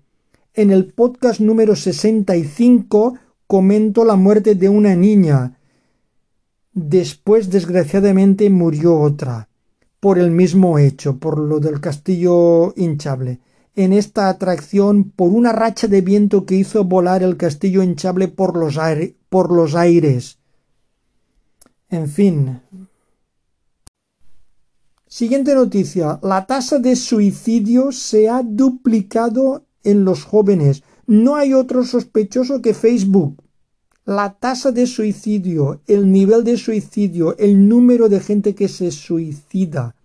En 0.55 0.71
el 0.71 0.93
podcast 0.93 1.41
número 1.41 1.77
65 1.77 3.19
comento 3.47 4.05
la 4.05 4.17
muerte 4.17 4.55
de 4.55 4.69
una 4.69 4.95
niña. 4.95 5.59
Después, 6.73 7.51
desgraciadamente, 7.51 8.51
murió 8.51 8.99
otra, 9.01 9.49
por 10.01 10.19
el 10.19 10.31
mismo 10.31 10.79
hecho, 10.79 11.19
por 11.19 11.39
lo 11.39 11.61
del 11.61 11.81
castillo 11.81 12.75
hinchable. 12.77 13.41
En 13.75 13.93
esta 13.93 14.29
atracción, 14.29 15.11
por 15.11 15.31
una 15.31 15.53
racha 15.53 15.89
de 15.89 16.01
viento 16.01 16.47
que 16.47 16.55
hizo 16.55 16.85
volar 16.85 17.23
el 17.23 17.37
castillo 17.37 17.83
hinchable 17.83 18.29
por 18.29 18.57
los, 18.57 18.79
por 19.29 19.53
los 19.53 19.75
aires. 19.75 20.39
En 21.90 22.09
fin, 22.09 22.61
Siguiente 25.09 25.55
noticia. 25.55 26.18
La 26.22 26.46
tasa 26.46 26.79
de 26.79 26.94
suicidio 26.96 27.92
se 27.92 28.29
ha 28.29 28.42
duplicado 28.42 29.64
en 29.83 30.05
los 30.05 30.25
jóvenes. 30.25 30.83
No 31.07 31.37
hay 31.37 31.55
otro 31.55 31.85
sospechoso 31.85 32.61
que 32.61 32.75
Facebook. 32.75 33.42
La 34.05 34.35
tasa 34.35 34.72
de 34.72 34.87
suicidio, 34.87 35.81
el 35.87 36.12
nivel 36.12 36.44
de 36.44 36.57
suicidio, 36.57 37.37
el 37.38 37.68
número 37.68 38.09
de 38.09 38.20
gente 38.20 38.55
que 38.55 38.68
se 38.68 38.90
suicida 38.90 39.96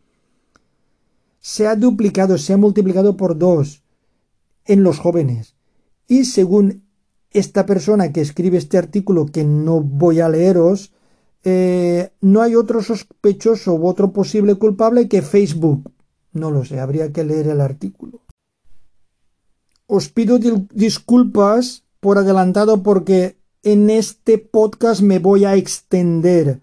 se 1.41 1.67
ha 1.67 1.75
duplicado, 1.75 2.37
se 2.37 2.53
ha 2.53 2.57
multiplicado 2.57 3.17
por 3.17 3.37
dos 3.37 3.81
en 4.65 4.83
los 4.83 4.99
jóvenes. 4.99 5.55
Y 6.07 6.25
según 6.25 6.83
esta 7.31 7.65
persona 7.65 8.13
que 8.13 8.21
escribe 8.21 8.57
este 8.57 8.77
artículo, 8.77 9.25
que 9.25 9.43
no 9.43 9.81
voy 9.81 10.19
a 10.19 10.29
leeros, 10.29 10.93
eh, 11.43 12.11
no 12.21 12.41
hay 12.41 12.55
otro 12.55 12.81
sospechoso 12.83 13.73
u 13.73 13.87
otro 13.87 14.11
posible 14.11 14.55
culpable 14.55 15.07
que 15.07 15.21
Facebook. 15.21 15.91
No 16.33 16.51
lo 16.51 16.63
sé, 16.65 16.79
habría 16.79 17.11
que 17.11 17.23
leer 17.23 17.47
el 17.47 17.61
artículo. 17.61 18.21
Os 19.87 20.09
pido 20.09 20.39
disculpas 20.73 21.83
por 21.99 22.17
adelantado 22.17 22.81
porque 22.81 23.37
en 23.63 23.89
este 23.89 24.37
podcast 24.37 25.01
me 25.01 25.19
voy 25.19 25.45
a 25.45 25.55
extender. 25.55 26.61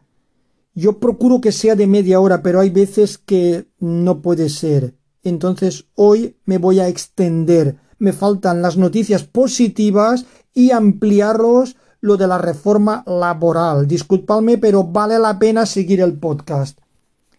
Yo 0.74 0.98
procuro 0.98 1.40
que 1.40 1.52
sea 1.52 1.74
de 1.74 1.86
media 1.86 2.20
hora, 2.20 2.42
pero 2.42 2.60
hay 2.60 2.70
veces 2.70 3.18
que 3.18 3.66
no 3.80 4.22
puede 4.22 4.48
ser. 4.48 4.94
Entonces 5.22 5.86
hoy 5.94 6.36
me 6.44 6.58
voy 6.58 6.80
a 6.80 6.88
extender. 6.88 7.76
Me 7.98 8.12
faltan 8.12 8.62
las 8.62 8.76
noticias 8.76 9.24
positivas 9.24 10.24
y 10.54 10.70
ampliarlos 10.70 11.76
lo 12.00 12.16
de 12.16 12.26
la 12.26 12.38
reforma 12.38 13.02
laboral. 13.06 13.86
Disculpadme, 13.86 14.58
pero 14.58 14.84
vale 14.84 15.18
la 15.18 15.38
pena 15.38 15.66
seguir 15.66 16.00
el 16.00 16.14
podcast. 16.14 16.78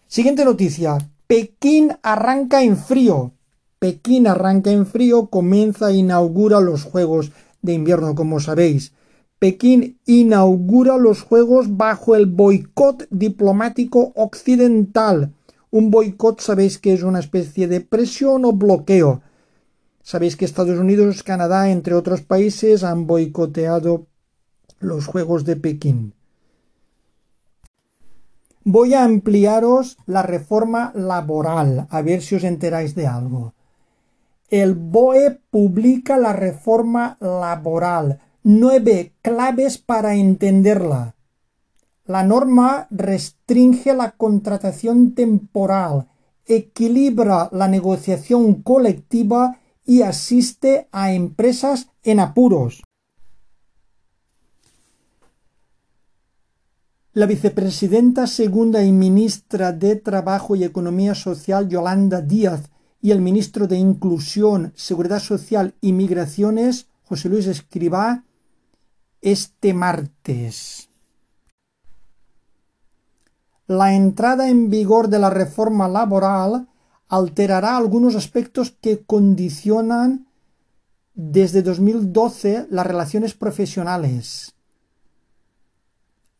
Siguiente 0.07 0.43
noticia. 0.45 0.97
Pekín 1.27 1.95
arranca 2.01 2.63
en 2.63 2.75
frío. 2.75 3.31
Pekín 3.79 4.27
arranca 4.27 4.71
en 4.71 4.85
frío, 4.85 5.27
comienza 5.27 5.91
e 5.91 5.97
inaugura 5.97 6.59
los 6.59 6.83
Juegos 6.83 7.31
de 7.61 7.73
invierno, 7.73 8.15
como 8.15 8.39
sabéis. 8.39 8.93
Pekín 9.39 9.97
inaugura 10.05 10.97
los 10.97 11.21
Juegos 11.21 11.77
bajo 11.77 12.15
el 12.15 12.25
boicot 12.25 13.07
diplomático 13.09 14.11
occidental. 14.15 15.31
Un 15.71 15.91
boicot 15.91 16.41
sabéis 16.41 16.77
que 16.77 16.93
es 16.93 17.03
una 17.03 17.19
especie 17.19 17.67
de 17.67 17.79
presión 17.79 18.43
o 18.43 18.51
bloqueo. 18.51 19.21
Sabéis 20.01 20.35
que 20.35 20.43
Estados 20.43 20.79
Unidos, 20.79 21.23
Canadá, 21.23 21.69
entre 21.69 21.93
otros 21.93 22.21
países, 22.21 22.83
han 22.83 23.05
boicoteado 23.05 24.07
los 24.79 25.05
Juegos 25.05 25.45
de 25.45 25.55
Pekín. 25.55 26.13
Voy 28.63 28.93
a 28.93 29.03
ampliaros 29.03 29.97
la 30.05 30.21
reforma 30.21 30.91
laboral, 30.93 31.87
a 31.89 32.01
ver 32.01 32.21
si 32.21 32.35
os 32.35 32.43
enteráis 32.43 32.93
de 32.93 33.07
algo. 33.07 33.53
El 34.49 34.75
BOE 34.75 35.39
publica 35.49 36.17
la 36.17 36.33
reforma 36.33 37.17
laboral, 37.19 38.19
nueve 38.43 39.13
claves 39.21 39.77
para 39.77 40.15
entenderla. 40.15 41.15
La 42.05 42.23
norma 42.23 42.87
restringe 42.89 43.93
la 43.93 44.11
contratación 44.11 45.13
temporal, 45.13 46.07
equilibra 46.45 47.49
la 47.51 47.67
negociación 47.67 48.63
colectiva 48.63 49.59
y 49.85 50.01
asiste 50.01 50.87
a 50.91 51.13
empresas 51.13 51.89
en 52.03 52.19
apuros. 52.19 52.81
La 57.13 57.25
vicepresidenta 57.25 58.27
segunda 58.27 58.83
y 58.83 58.91
ministra 58.91 59.71
de 59.71 59.95
Trabajo 59.95 60.55
y 60.55 60.63
Economía 60.63 61.15
Social 61.15 61.67
Yolanda 61.67 62.21
Díaz 62.21 62.69
y 63.01 63.09
el 63.09 63.19
ministro 63.19 63.65
de 63.65 63.77
Inclusión, 63.79 64.73
Seguridad 64.75 65.19
Social 65.19 65.73
y 65.81 65.93
Migraciones, 65.93 66.85
José 67.05 67.29
Luis 67.29 67.47
Escribá, 67.47 68.25
este 69.21 69.73
martes. 69.73 70.89
La 73.65 73.95
entrada 73.95 74.47
en 74.47 74.69
vigor 74.69 75.07
de 75.07 75.17
la 75.17 75.31
reforma 75.31 75.87
laboral 75.87 76.67
alterará 77.07 77.75
algunos 77.75 78.13
aspectos 78.13 78.77
que 78.79 79.03
condicionan 79.03 80.27
desde 81.15 81.63
2012 81.63 82.67
las 82.69 82.85
relaciones 82.85 83.33
profesionales. 83.33 84.53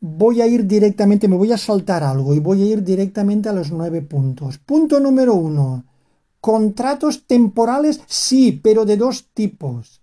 Voy 0.01 0.41
a 0.41 0.47
ir 0.47 0.65
directamente, 0.65 1.27
me 1.27 1.35
voy 1.35 1.51
a 1.51 1.57
saltar 1.57 2.03
algo 2.03 2.33
y 2.33 2.39
voy 2.39 2.61
a 2.63 2.65
ir 2.65 2.83
directamente 2.83 3.49
a 3.49 3.53
los 3.53 3.71
nueve 3.71 4.01
puntos. 4.01 4.57
Punto 4.57 4.99
número 4.99 5.33
uno. 5.33 5.83
Contratos 6.39 7.25
temporales, 7.27 7.99
sí, 8.07 8.61
pero 8.63 8.85
de 8.85 8.95
dos 8.95 9.27
tipos. 9.33 10.01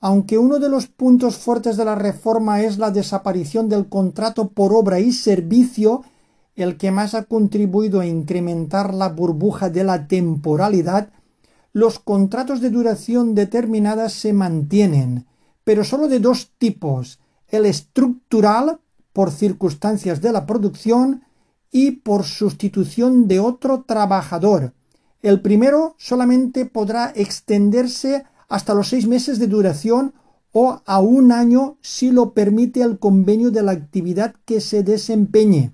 Aunque 0.00 0.36
uno 0.36 0.58
de 0.58 0.68
los 0.68 0.88
puntos 0.88 1.38
fuertes 1.38 1.78
de 1.78 1.86
la 1.86 1.94
reforma 1.94 2.60
es 2.60 2.76
la 2.76 2.90
desaparición 2.90 3.70
del 3.70 3.88
contrato 3.88 4.48
por 4.48 4.74
obra 4.74 5.00
y 5.00 5.10
servicio, 5.12 6.04
el 6.54 6.76
que 6.76 6.90
más 6.90 7.14
ha 7.14 7.24
contribuido 7.24 8.00
a 8.00 8.06
incrementar 8.06 8.92
la 8.92 9.08
burbuja 9.08 9.70
de 9.70 9.84
la 9.84 10.06
temporalidad, 10.06 11.08
los 11.72 11.98
contratos 11.98 12.60
de 12.60 12.68
duración 12.68 13.34
determinada 13.34 14.10
se 14.10 14.34
mantienen, 14.34 15.26
pero 15.64 15.82
solo 15.82 16.08
de 16.08 16.20
dos 16.20 16.50
tipos, 16.58 17.18
el 17.48 17.64
estructural, 17.64 18.80
por 19.14 19.30
circunstancias 19.30 20.20
de 20.20 20.32
la 20.32 20.44
producción, 20.44 21.22
y 21.74 21.90
por 21.90 22.22
sustitución 22.22 23.26
de 23.26 23.40
otro 23.40 23.82
trabajador, 23.82 24.74
el 25.22 25.40
primero 25.40 25.96
solamente 25.98 26.66
podrá 26.66 27.10
extenderse 27.16 28.26
hasta 28.48 28.74
los 28.74 28.90
seis 28.90 29.08
meses 29.08 29.40
de 29.40 29.48
duración 29.48 30.14
o 30.52 30.80
a 30.86 31.00
un 31.00 31.32
año 31.32 31.76
si 31.80 32.12
lo 32.12 32.32
permite 32.32 32.80
el 32.82 33.00
convenio 33.00 33.50
de 33.50 33.64
la 33.64 33.72
actividad 33.72 34.36
que 34.44 34.60
se 34.60 34.84
desempeñe. 34.84 35.72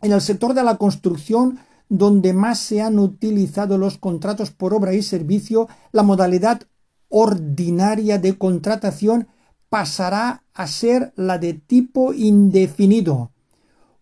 En 0.00 0.10
el 0.10 0.20
sector 0.20 0.54
de 0.54 0.64
la 0.64 0.76
construcción, 0.76 1.60
donde 1.88 2.32
más 2.32 2.58
se 2.58 2.82
han 2.82 2.98
utilizado 2.98 3.78
los 3.78 3.98
contratos 3.98 4.50
por 4.50 4.74
obra 4.74 4.92
y 4.92 5.02
servicio, 5.02 5.68
la 5.92 6.02
modalidad 6.02 6.62
ordinaria 7.08 8.18
de 8.18 8.36
contratación 8.36 9.28
pasará 9.72 10.42
a 10.52 10.66
ser 10.66 11.14
la 11.16 11.38
de 11.38 11.54
tipo 11.54 12.12
indefinido. 12.12 13.30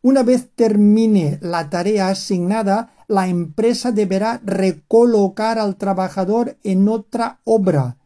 Una 0.02 0.24
vez 0.24 0.48
termine 0.56 1.38
la 1.42 1.70
tarea 1.70 2.08
asignada, 2.08 2.92
la 3.06 3.28
empresa 3.28 3.92
deberá 3.92 4.40
recolocar 4.44 5.60
al 5.60 5.76
trabajador 5.76 6.56
en 6.64 6.88
otra 6.88 7.38
obra. 7.44 7.98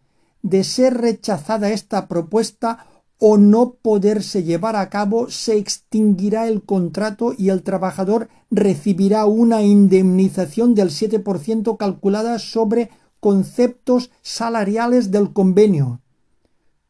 De 0.42 0.62
ser 0.62 0.98
rechazada 0.98 1.70
esta 1.70 2.06
propuesta 2.06 2.84
o 3.18 3.38
no 3.38 3.76
poderse 3.80 4.42
llevar 4.42 4.76
a 4.76 4.90
cabo, 4.90 5.30
se 5.30 5.56
extinguirá 5.56 6.48
el 6.48 6.64
contrato 6.64 7.32
y 7.34 7.48
el 7.48 7.62
trabajador 7.62 8.28
recibirá 8.50 9.24
una 9.24 9.62
indemnización 9.62 10.74
del 10.74 10.90
7% 10.90 11.78
calculada 11.78 12.38
sobre 12.38 12.90
conceptos 13.20 14.10
salariales 14.20 15.10
del 15.10 15.32
convenio. 15.32 16.02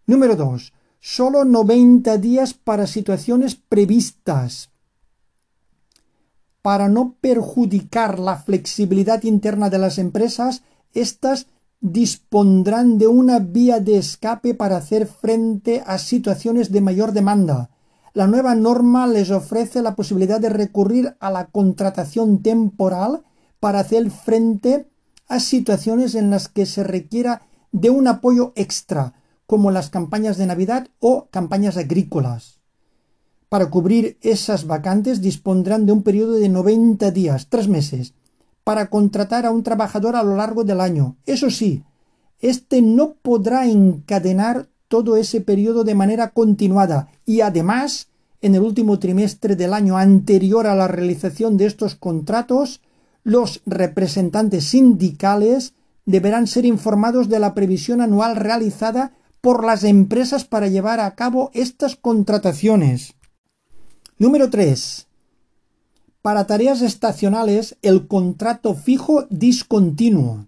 Número 0.07 0.37
2. 0.37 0.73
Solo 1.01 1.45
90 1.45 2.19
días 2.19 2.55
para 2.55 2.87
situaciones 2.87 3.55
previstas 3.55 4.71
para 6.64 6.88
no 6.88 7.17
perjudicar 7.21 8.19
la 8.19 8.38
flexibilidad 8.38 9.23
interna 9.25 9.69
de 9.69 9.77
las 9.77 9.99
empresas, 9.99 10.62
éstas 10.95 11.47
dispondrán 11.83 12.97
de 12.97 13.07
una 13.07 13.38
vía 13.38 13.81
de 13.81 13.99
escape 13.99 14.55
para 14.55 14.79
hacer 14.79 15.07
frente 15.07 15.83
a 15.87 15.99
situaciones 15.99 16.73
de 16.73 16.81
mayor 16.81 17.12
demanda. 17.12 17.69
La 18.14 18.27
nueva 18.27 18.55
norma 18.55 19.07
les 19.07 19.31
ofrece 19.31 19.83
la 19.83 19.95
posibilidad 19.95 20.40
de 20.40 20.49
recurrir 20.49 21.14
a 21.21 21.31
la 21.31 21.49
contratación 21.49 22.40
temporal 22.43 23.25
para 23.61 23.81
hacer 23.81 24.11
frente 24.11 24.88
a 25.29 25.40
situaciones 25.40 26.14
en 26.14 26.31
las 26.31 26.49
que 26.49 26.64
se 26.64 26.83
requiera 26.83 27.43
de 27.73 27.90
un 27.90 28.09
apoyo 28.09 28.55
extra, 28.57 29.12
como 29.46 29.70
las 29.70 29.90
campañas 29.90 30.37
de 30.37 30.46
Navidad 30.46 30.88
o 31.00 31.28
campañas 31.30 31.76
agrícolas. 31.76 32.61
Para 33.48 33.70
cubrir 33.70 34.18
esas 34.20 34.66
vacantes 34.66 35.20
dispondrán 35.20 35.87
de 35.87 35.92
un 35.92 36.02
periodo 36.02 36.35
de 36.35 36.48
90 36.48 37.11
días, 37.11 37.48
tres 37.48 37.68
meses, 37.68 38.14
para 38.64 38.88
contratar 38.88 39.46
a 39.46 39.50
un 39.50 39.62
trabajador 39.62 40.16
a 40.16 40.22
lo 40.22 40.37
largo 40.37 40.64
del 40.64 40.80
año. 40.80 41.16
Eso 41.26 41.50
sí, 41.50 41.85
éste 42.40 42.83
no 42.83 43.14
podrá 43.14 43.66
encadenar 43.66 44.68
todo 44.88 45.16
ese 45.16 45.40
periodo 45.40 45.85
de 45.85 45.94
manera 45.94 46.30
continuada 46.30 47.09
y 47.24 47.42
además, 47.42 48.09
en 48.40 48.54
el 48.54 48.62
último 48.62 48.98
trimestre 48.98 49.57
del 49.57 49.72
año 49.72 49.96
anterior 49.98 50.66
a 50.66 50.74
la 50.74 50.88
realización 50.88 51.57
de 51.57 51.66
estos 51.66 51.94
contratos, 51.94 52.80
los 53.22 53.62
representantes 53.66 54.64
sindicales 54.64 55.74
deberán 56.07 56.46
ser 56.46 56.66
informados 56.66 57.28
de 57.28 57.38
la 57.38 57.54
previsión 57.54 58.00
anual 58.00 58.37
realizada 58.37 59.12
por 59.44 59.62
las 59.62 59.85
empresas 59.85 60.46
para 60.46 60.68
llevar 60.68 61.00
a 61.00 61.14
cabo 61.14 61.50
estas 61.52 61.96
contrataciones. 61.96 63.12
Número 64.16 64.48
3. 64.48 65.07
Para 66.22 66.46
tareas 66.46 66.80
estacionales, 66.80 67.76
el 67.83 68.07
contrato 68.07 68.74
fijo 68.74 69.26
discontinuo. 69.28 70.46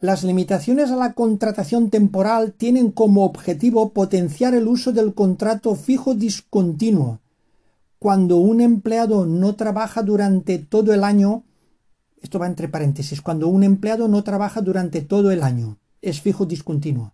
Las 0.00 0.24
limitaciones 0.24 0.90
a 0.90 0.96
la 0.96 1.12
contratación 1.12 1.90
temporal 1.90 2.54
tienen 2.54 2.92
como 2.92 3.26
objetivo 3.26 3.90
potenciar 3.92 4.54
el 4.54 4.68
uso 4.68 4.92
del 4.92 5.12
contrato 5.12 5.74
fijo 5.74 6.14
discontinuo. 6.14 7.20
Cuando 7.98 8.38
un 8.38 8.62
empleado 8.62 9.26
no 9.26 9.54
trabaja 9.54 10.02
durante 10.02 10.58
todo 10.58 10.94
el 10.94 11.04
año, 11.04 11.44
esto 12.22 12.38
va 12.38 12.46
entre 12.46 12.68
paréntesis, 12.68 13.20
cuando 13.20 13.48
un 13.48 13.64
empleado 13.64 14.08
no 14.08 14.24
trabaja 14.24 14.62
durante 14.62 15.02
todo 15.02 15.30
el 15.30 15.42
año, 15.42 15.76
es 16.00 16.22
fijo 16.22 16.46
discontinuo, 16.46 17.12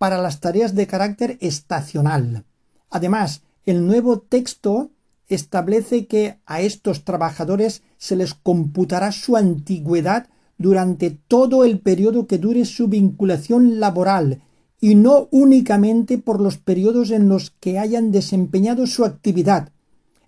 para 0.00 0.16
las 0.16 0.40
tareas 0.40 0.74
de 0.74 0.86
carácter 0.86 1.36
estacional. 1.42 2.46
Además, 2.88 3.42
el 3.66 3.86
nuevo 3.86 4.20
texto 4.20 4.92
establece 5.28 6.06
que 6.06 6.38
a 6.46 6.62
estos 6.62 7.04
trabajadores 7.04 7.82
se 7.98 8.16
les 8.16 8.32
computará 8.32 9.12
su 9.12 9.36
antigüedad 9.36 10.30
durante 10.56 11.10
todo 11.10 11.66
el 11.66 11.80
periodo 11.80 12.26
que 12.26 12.38
dure 12.38 12.64
su 12.64 12.88
vinculación 12.88 13.78
laboral 13.78 14.40
y 14.80 14.94
no 14.94 15.28
únicamente 15.32 16.16
por 16.16 16.40
los 16.40 16.56
periodos 16.56 17.10
en 17.10 17.28
los 17.28 17.50
que 17.60 17.78
hayan 17.78 18.10
desempeñado 18.10 18.86
su 18.86 19.04
actividad. 19.04 19.68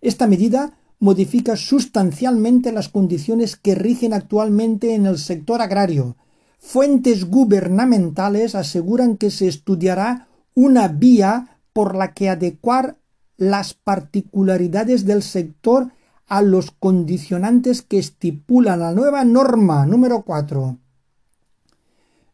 Esta 0.02 0.26
medida 0.26 0.76
modifica 0.98 1.56
sustancialmente 1.56 2.72
las 2.72 2.90
condiciones 2.90 3.56
que 3.56 3.74
rigen 3.74 4.12
actualmente 4.12 4.94
en 4.94 5.06
el 5.06 5.16
sector 5.16 5.62
agrario. 5.62 6.14
Fuentes 6.64 7.28
gubernamentales 7.28 8.54
aseguran 8.54 9.16
que 9.16 9.30
se 9.30 9.48
estudiará 9.48 10.28
una 10.54 10.86
vía 10.86 11.58
por 11.72 11.96
la 11.96 12.14
que 12.14 12.30
adecuar 12.30 12.96
las 13.36 13.74
particularidades 13.74 15.04
del 15.04 15.24
sector 15.24 15.90
a 16.28 16.40
los 16.40 16.70
condicionantes 16.70 17.82
que 17.82 17.98
estipula 17.98 18.76
la 18.76 18.92
nueva 18.92 19.24
norma 19.24 19.84
número 19.86 20.22
4. 20.22 20.78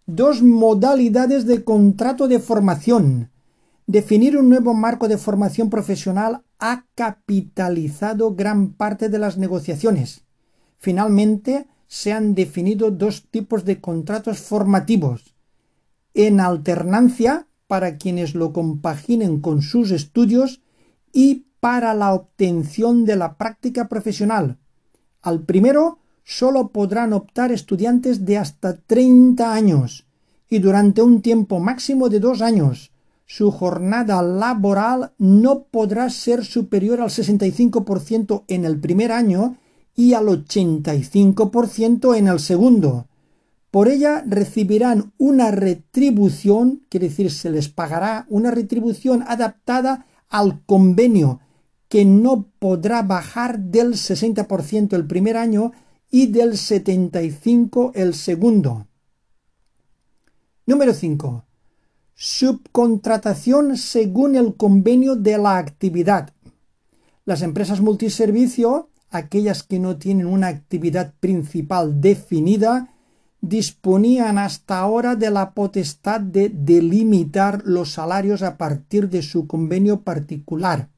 Dos 0.07 0.43
modalidades 0.43 1.47
de 1.47 1.65
contrato 1.65 2.29
de 2.29 2.39
formación. 2.39 3.31
Definir 3.87 4.37
un 4.37 4.51
nuevo 4.51 4.75
marco 4.75 5.09
de 5.09 5.17
formación 5.17 5.71
profesional 5.71 6.43
ha 6.61 6.85
capitalizado 6.95 8.35
gran 8.35 8.75
parte 8.75 9.09
de 9.09 9.19
las 9.19 9.39
negociaciones. 9.39 10.21
Finalmente, 10.77 11.67
se 11.89 12.13
han 12.13 12.35
definido 12.35 12.91
dos 12.91 13.25
tipos 13.31 13.65
de 13.65 13.81
contratos 13.81 14.39
formativos. 14.39 15.35
En 16.15 16.39
alternancia, 16.39 17.49
para 17.67 17.97
quienes 17.97 18.35
lo 18.35 18.53
compaginen 18.53 19.41
con 19.41 19.63
sus 19.63 19.91
estudios, 19.91 20.61
y 21.13 21.47
para 21.61 21.95
la 21.95 22.13
obtención 22.13 23.05
de 23.05 23.17
la 23.17 23.37
práctica 23.37 23.89
profesional. 23.89 24.59
Al 25.23 25.43
primero 25.43 25.99
solo 26.23 26.69
podrán 26.69 27.13
optar 27.13 27.51
estudiantes 27.51 28.25
de 28.25 28.37
hasta 28.39 28.77
30 28.77 29.53
años 29.53 30.07
y 30.49 30.59
durante 30.59 31.03
un 31.03 31.23
tiempo 31.23 31.59
máximo 31.59 32.09
de 32.09 32.21
dos 32.21 32.43
años. 32.43 32.93
Su 33.27 33.51
jornada 33.51 34.23
laboral 34.23 35.13
no 35.19 35.65
podrá 35.65 36.09
ser 36.09 36.45
superior 36.45 37.01
al 37.01 37.11
65% 37.11 38.45
en 38.49 38.65
el 38.65 38.79
primer 38.79 39.13
año 39.13 39.57
y 39.99 40.15
al 40.15 40.27
85% 40.27 42.17
en 42.17 42.29
el 42.29 42.39
segundo. 42.39 43.09
Por 43.73 43.89
ella 43.89 44.23
recibirán 44.25 45.13
una 45.19 45.51
retribución, 45.51 46.85
quiere 46.89 47.09
decir, 47.09 47.33
se 47.33 47.51
les 47.51 47.69
pagará 47.69 48.25
una 48.29 48.53
retribución 48.53 49.25
adaptada 49.27 50.07
al 50.29 50.63
convenio 50.67 51.41
que 51.89 52.05
no 52.05 52.47
podrá 52.61 53.03
bajar 53.03 53.59
del 53.59 53.95
60% 53.95 54.95
el 54.95 55.05
primer 55.05 55.37
año 55.37 55.73
y 56.13 56.29
del 56.29 56.53
75% 56.53 57.91
el 57.97 58.15
segundo. 58.15 58.87
Número 60.65 60.95
5. 60.95 61.45
Subcontratación 62.15 63.77
según 63.77 64.37
el 64.37 64.55
convenio 64.55 65.17
de 65.17 65.39
la 65.39 65.59
actividad. 65.59 66.33
Las 67.25 67.43
empresas 67.43 67.81
multiservicio, 67.81 68.91
aquellas 69.11 69.63
que 69.63 69.79
no 69.79 69.97
tienen 69.97 70.27
una 70.27 70.49
actividad 70.49 71.15
principal 71.21 72.01
definida, 72.01 72.95
disponían 73.41 74.39
hasta 74.39 74.79
ahora 74.79 75.15
de 75.17 75.31
la 75.31 75.53
potestad 75.53 76.21
de 76.21 76.49
delimitar 76.49 77.63
los 77.65 77.93
salarios 77.93 78.43
a 78.43 78.57
partir 78.57 79.09
de 79.09 79.23
su 79.23 79.47
convenio 79.47 80.01
particular. 80.03 80.89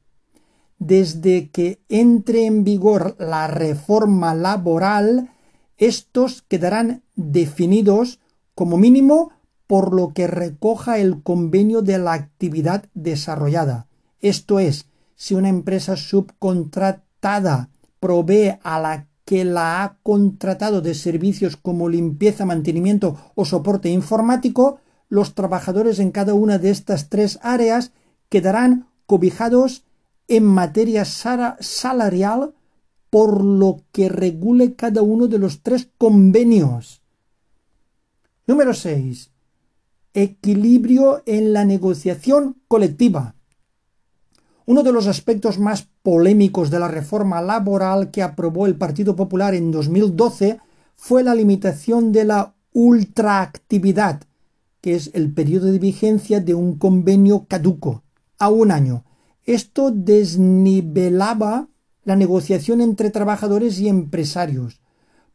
Desde 0.79 1.51
que 1.51 1.81
entre 1.89 2.47
en 2.47 2.65
vigor 2.65 3.15
la 3.19 3.47
reforma 3.47 4.35
laboral, 4.35 5.31
estos 5.77 6.43
quedarán 6.43 7.03
definidos 7.17 8.21
como 8.55 8.79
mínimo 8.79 9.33
por 9.67 9.95
lo 9.95 10.13
que 10.15 10.27
recoja 10.27 10.99
el 10.99 11.23
convenio 11.23 11.83
de 11.83 11.99
la 11.99 12.15
actividad 12.15 12.87
desarrollada. 12.95 13.87
Esto 14.21 14.59
es, 14.59 14.87
si 15.15 15.35
una 15.35 15.49
empresa 15.49 15.97
subcontratada 15.97 17.69
provee 18.01 18.59
a 18.62 18.80
la 18.80 19.07
que 19.24 19.44
la 19.44 19.84
ha 19.84 19.98
contratado 20.03 20.80
de 20.80 20.94
servicios 20.94 21.57
como 21.57 21.88
limpieza, 21.88 22.44
mantenimiento 22.44 23.16
o 23.36 23.44
soporte 23.44 23.88
informático, 23.88 24.80
los 25.09 25.34
trabajadores 25.34 25.98
en 26.01 26.11
cada 26.11 26.34
una 26.34 26.59
de 26.59 26.70
estas 26.70 27.09
tres 27.09 27.38
áreas 27.42 27.92
quedarán 28.28 28.88
cobijados 29.07 29.84
en 30.26 30.44
materia 30.44 31.05
salarial 31.05 32.55
por 33.11 33.44
lo 33.44 33.82
que 33.92 34.09
regule 34.09 34.74
cada 34.74 35.03
uno 35.03 35.26
de 35.26 35.38
los 35.38 35.62
tres 35.62 35.88
convenios. 35.98 37.03
Número 38.46 38.72
6. 38.72 39.30
Equilibrio 40.14 41.22
en 41.26 41.53
la 41.53 41.64
negociación 41.64 42.57
colectiva. 42.68 43.34
Uno 44.71 44.85
de 44.85 44.93
los 44.93 45.09
aspectos 45.09 45.59
más 45.59 45.89
polémicos 46.05 46.71
de 46.71 46.79
la 46.79 46.87
reforma 46.87 47.43
laboral 47.43 48.12
que 48.12 48.23
aprobó 48.23 48.66
el 48.66 48.77
Partido 48.77 49.16
Popular 49.16 49.53
en 49.53 49.73
2012 49.73 50.61
fue 50.95 51.25
la 51.25 51.35
limitación 51.35 52.12
de 52.12 52.25
la 52.25 52.55
ultraactividad, 52.73 54.21
que 54.81 54.95
es 54.95 55.11
el 55.12 55.35
periodo 55.35 55.73
de 55.73 55.81
vigencia 55.81 56.39
de 56.39 56.55
un 56.55 56.79
convenio 56.79 57.47
caduco, 57.49 58.05
a 58.39 58.49
un 58.49 58.71
año. 58.71 59.03
Esto 59.43 59.91
desnivelaba 59.91 61.66
la 62.05 62.14
negociación 62.14 62.81
entre 62.81 63.11
trabajadores 63.11 63.81
y 63.81 63.89
empresarios, 63.89 64.81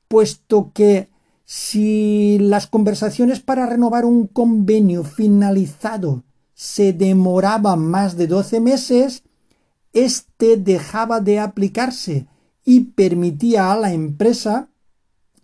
puesto 0.07 0.71
que 0.73 1.09
si 1.43 2.37
las 2.39 2.67
conversaciones 2.67 3.41
para 3.41 3.65
renovar 3.65 4.05
un 4.05 4.27
convenio 4.27 5.03
finalizado 5.03 6.23
se 6.53 6.93
demoraba 6.93 7.75
más 7.75 8.15
de 8.15 8.27
doce 8.27 8.61
meses, 8.61 9.24
éste 9.95 10.57
dejaba 10.57 11.21
de 11.21 11.39
aplicarse 11.39 12.27
y 12.63 12.81
permitía 12.81 13.71
a 13.71 13.77
la 13.77 13.93
empresa 13.93 14.67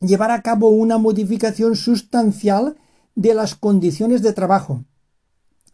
llevar 0.01 0.29
a 0.29 0.41
cabo 0.41 0.69
una 0.69 0.97
modificación 0.97 1.75
sustancial 1.75 2.75
de 3.15 3.33
las 3.33 3.55
condiciones 3.55 4.21
de 4.21 4.33
trabajo. 4.33 4.83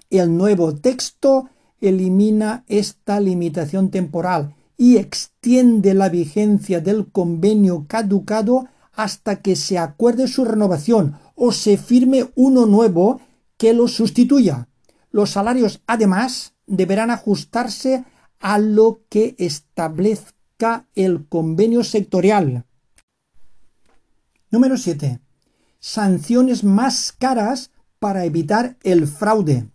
El 0.09 0.37
nuevo 0.37 0.75
texto 0.75 1.49
elimina 1.81 2.63
esta 2.67 3.19
limitación 3.19 3.89
temporal 3.89 4.55
y 4.77 4.97
extiende 4.97 5.93
la 5.93 6.09
vigencia 6.09 6.79
del 6.79 7.07
convenio 7.11 7.85
caducado 7.87 8.67
hasta 8.93 9.37
que 9.37 9.55
se 9.55 9.77
acuerde 9.77 10.27
su 10.27 10.45
renovación 10.45 11.17
o 11.35 11.51
se 11.51 11.77
firme 11.77 12.29
uno 12.35 12.65
nuevo 12.65 13.21
que 13.57 13.73
lo 13.73 13.87
sustituya. 13.87 14.67
Los 15.11 15.31
salarios, 15.31 15.81
además, 15.87 16.53
deberán 16.67 17.09
ajustarse 17.09 18.05
a 18.39 18.59
lo 18.59 19.01
que 19.09 19.35
establezca 19.37 20.87
el 20.95 21.27
convenio 21.27 21.83
sectorial. 21.83 22.65
Número 24.49 24.77
7. 24.77 25.19
Sanciones 25.79 26.63
más 26.63 27.11
caras 27.11 27.71
para 27.99 28.25
evitar 28.25 28.77
el 28.83 29.07
fraude. 29.07 29.69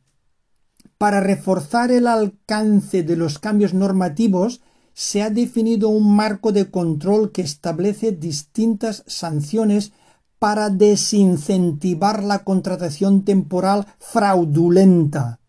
Para 0.99 1.21
reforzar 1.21 1.91
el 1.91 2.07
alcance 2.07 3.03
de 3.03 3.17
los 3.17 3.39
cambios 3.39 3.75
normativos, 3.75 4.61
se 4.95 5.23
ha 5.23 5.31
definido 5.31 5.89
un 5.89 6.15
marco 6.15 6.53
de 6.53 6.71
control 6.71 7.33
que 7.33 7.43
establece 7.43 8.13
distintas 8.13 9.05
sanciones 9.07 9.93
para 10.39 10.71
desincentivar 10.71 12.23
la 12.23 12.41
contratación 12.41 13.25
temporal 13.25 13.87
fraudulenta. 13.99 15.41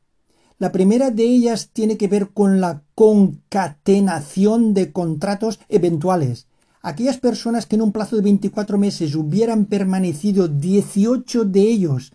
La 0.60 0.72
primera 0.72 1.12
de 1.12 1.24
ellas 1.24 1.70
tiene 1.74 1.98
que 1.98 2.08
ver 2.08 2.30
con 2.30 2.62
la 2.62 2.83
concatenación 2.96 4.74
de 4.74 4.92
contratos 4.92 5.60
eventuales. 5.70 6.48
Aquellas 6.82 7.18
personas 7.18 7.66
que 7.66 7.76
en 7.76 7.82
un 7.82 7.92
plazo 7.92 8.16
de 8.16 8.22
24 8.24 8.78
meses 8.78 9.16
hubieran 9.16 9.66
permanecido 9.66 10.48
18 10.48 11.46
de 11.46 11.62
ellos 11.62 12.12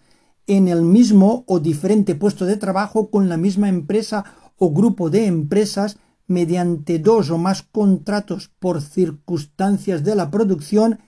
en 0.46 0.68
el 0.68 0.82
mismo 0.82 1.44
o 1.46 1.60
diferente 1.60 2.14
puesto 2.14 2.44
de 2.44 2.56
trabajo 2.56 3.10
con 3.10 3.28
la 3.28 3.36
misma 3.36 3.68
empresa 3.68 4.24
o 4.56 4.70
grupo 4.72 5.10
de 5.10 5.26
empresas 5.26 5.98
mediante 6.26 6.98
dos 6.98 7.30
o 7.30 7.38
más 7.38 7.62
contratos 7.62 8.50
por 8.58 8.82
circunstancias 8.82 10.04
de 10.04 10.14
la 10.14 10.30
producción 10.30 10.98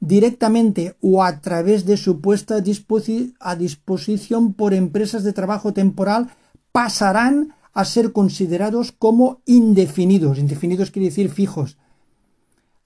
directamente 0.00 0.96
o 1.00 1.24
a 1.24 1.40
través 1.40 1.86
de 1.86 1.96
su 1.96 2.20
puesta 2.20 2.56
a 2.56 3.56
disposición 3.56 4.52
por 4.52 4.74
empresas 4.74 5.24
de 5.24 5.32
trabajo 5.32 5.72
temporal 5.72 6.28
pasarán 6.72 7.54
a 7.76 7.84
ser 7.84 8.12
considerados 8.12 8.90
como 8.90 9.42
indefinidos. 9.44 10.38
Indefinidos 10.38 10.90
quiere 10.90 11.10
decir 11.10 11.28
fijos. 11.28 11.76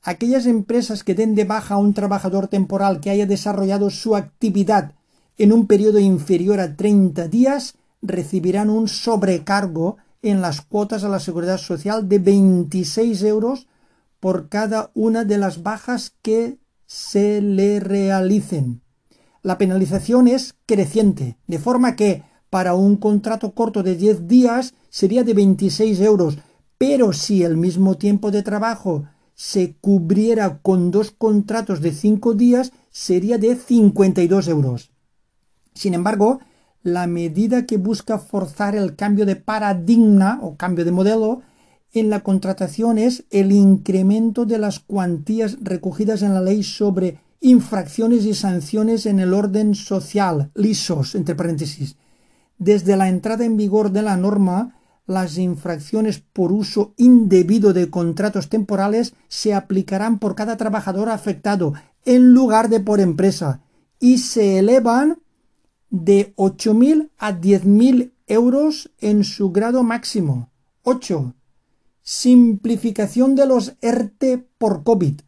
Aquellas 0.02 0.46
empresas 0.46 1.04
que 1.04 1.14
den 1.14 1.36
de 1.36 1.44
baja 1.44 1.74
a 1.74 1.78
un 1.78 1.94
trabajador 1.94 2.48
temporal 2.48 2.98
que 2.98 3.10
haya 3.10 3.24
desarrollado 3.24 3.90
su 3.90 4.16
actividad 4.16 4.96
en 5.38 5.52
un 5.52 5.68
periodo 5.68 6.00
inferior 6.00 6.58
a 6.58 6.74
30 6.74 7.28
días 7.28 7.76
recibirán 8.02 8.68
un 8.68 8.88
sobrecargo 8.88 9.98
en 10.22 10.40
las 10.40 10.60
cuotas 10.60 11.04
a 11.04 11.08
la 11.08 11.20
seguridad 11.20 11.58
social 11.58 12.08
de 12.08 12.18
26 12.18 13.22
euros 13.22 13.68
por 14.18 14.48
cada 14.48 14.90
una 14.94 15.24
de 15.24 15.38
las 15.38 15.62
bajas 15.62 16.16
que 16.20 16.58
se 16.86 17.40
le 17.40 17.78
realicen. 17.78 18.82
La 19.42 19.56
penalización 19.56 20.26
es 20.26 20.56
creciente, 20.66 21.38
de 21.46 21.60
forma 21.60 21.94
que 21.94 22.24
para 22.50 22.74
un 22.74 22.96
contrato 22.96 23.52
corto 23.52 23.82
de 23.82 23.96
10 23.96 24.28
días 24.28 24.74
sería 24.90 25.24
de 25.24 25.34
26 25.34 26.00
euros, 26.00 26.38
pero 26.76 27.12
si 27.12 27.44
el 27.44 27.56
mismo 27.56 27.96
tiempo 27.96 28.30
de 28.30 28.42
trabajo 28.42 29.04
se 29.34 29.76
cubriera 29.80 30.58
con 30.60 30.90
dos 30.90 31.12
contratos 31.12 31.80
de 31.80 31.92
5 31.92 32.34
días, 32.34 32.72
sería 32.90 33.38
de 33.38 33.56
52 33.56 34.48
euros. 34.48 34.90
Sin 35.74 35.94
embargo, 35.94 36.40
la 36.82 37.06
medida 37.06 37.66
que 37.66 37.76
busca 37.76 38.18
forzar 38.18 38.74
el 38.74 38.96
cambio 38.96 39.26
de 39.26 39.36
paradigma 39.36 40.40
o 40.42 40.56
cambio 40.56 40.84
de 40.84 40.92
modelo 40.92 41.42
en 41.92 42.10
la 42.10 42.20
contratación 42.20 42.98
es 42.98 43.24
el 43.30 43.52
incremento 43.52 44.44
de 44.44 44.58
las 44.58 44.80
cuantías 44.80 45.58
recogidas 45.62 46.22
en 46.22 46.34
la 46.34 46.40
ley 46.40 46.62
sobre 46.62 47.18
infracciones 47.40 48.24
y 48.24 48.34
sanciones 48.34 49.06
en 49.06 49.18
el 49.20 49.34
orden 49.34 49.74
social, 49.74 50.50
lisos, 50.54 51.14
entre 51.14 51.34
paréntesis. 51.34 51.96
Desde 52.60 52.94
la 52.98 53.08
entrada 53.08 53.46
en 53.46 53.56
vigor 53.56 53.90
de 53.90 54.02
la 54.02 54.18
norma, 54.18 54.76
las 55.06 55.38
infracciones 55.38 56.20
por 56.20 56.52
uso 56.52 56.92
indebido 56.98 57.72
de 57.72 57.88
contratos 57.88 58.50
temporales 58.50 59.14
se 59.28 59.54
aplicarán 59.54 60.18
por 60.18 60.34
cada 60.34 60.58
trabajador 60.58 61.08
afectado 61.08 61.72
en 62.04 62.34
lugar 62.34 62.68
de 62.68 62.80
por 62.80 63.00
empresa 63.00 63.62
y 63.98 64.18
se 64.18 64.58
elevan 64.58 65.22
de 65.88 66.34
8.000 66.36 67.08
a 67.16 67.32
10.000 67.32 68.12
euros 68.26 68.90
en 69.00 69.24
su 69.24 69.52
grado 69.52 69.82
máximo. 69.82 70.50
8. 70.82 71.32
Simplificación 72.02 73.36
de 73.36 73.46
los 73.46 73.74
ERTE 73.80 74.46
por 74.58 74.82
COVID. 74.82 75.22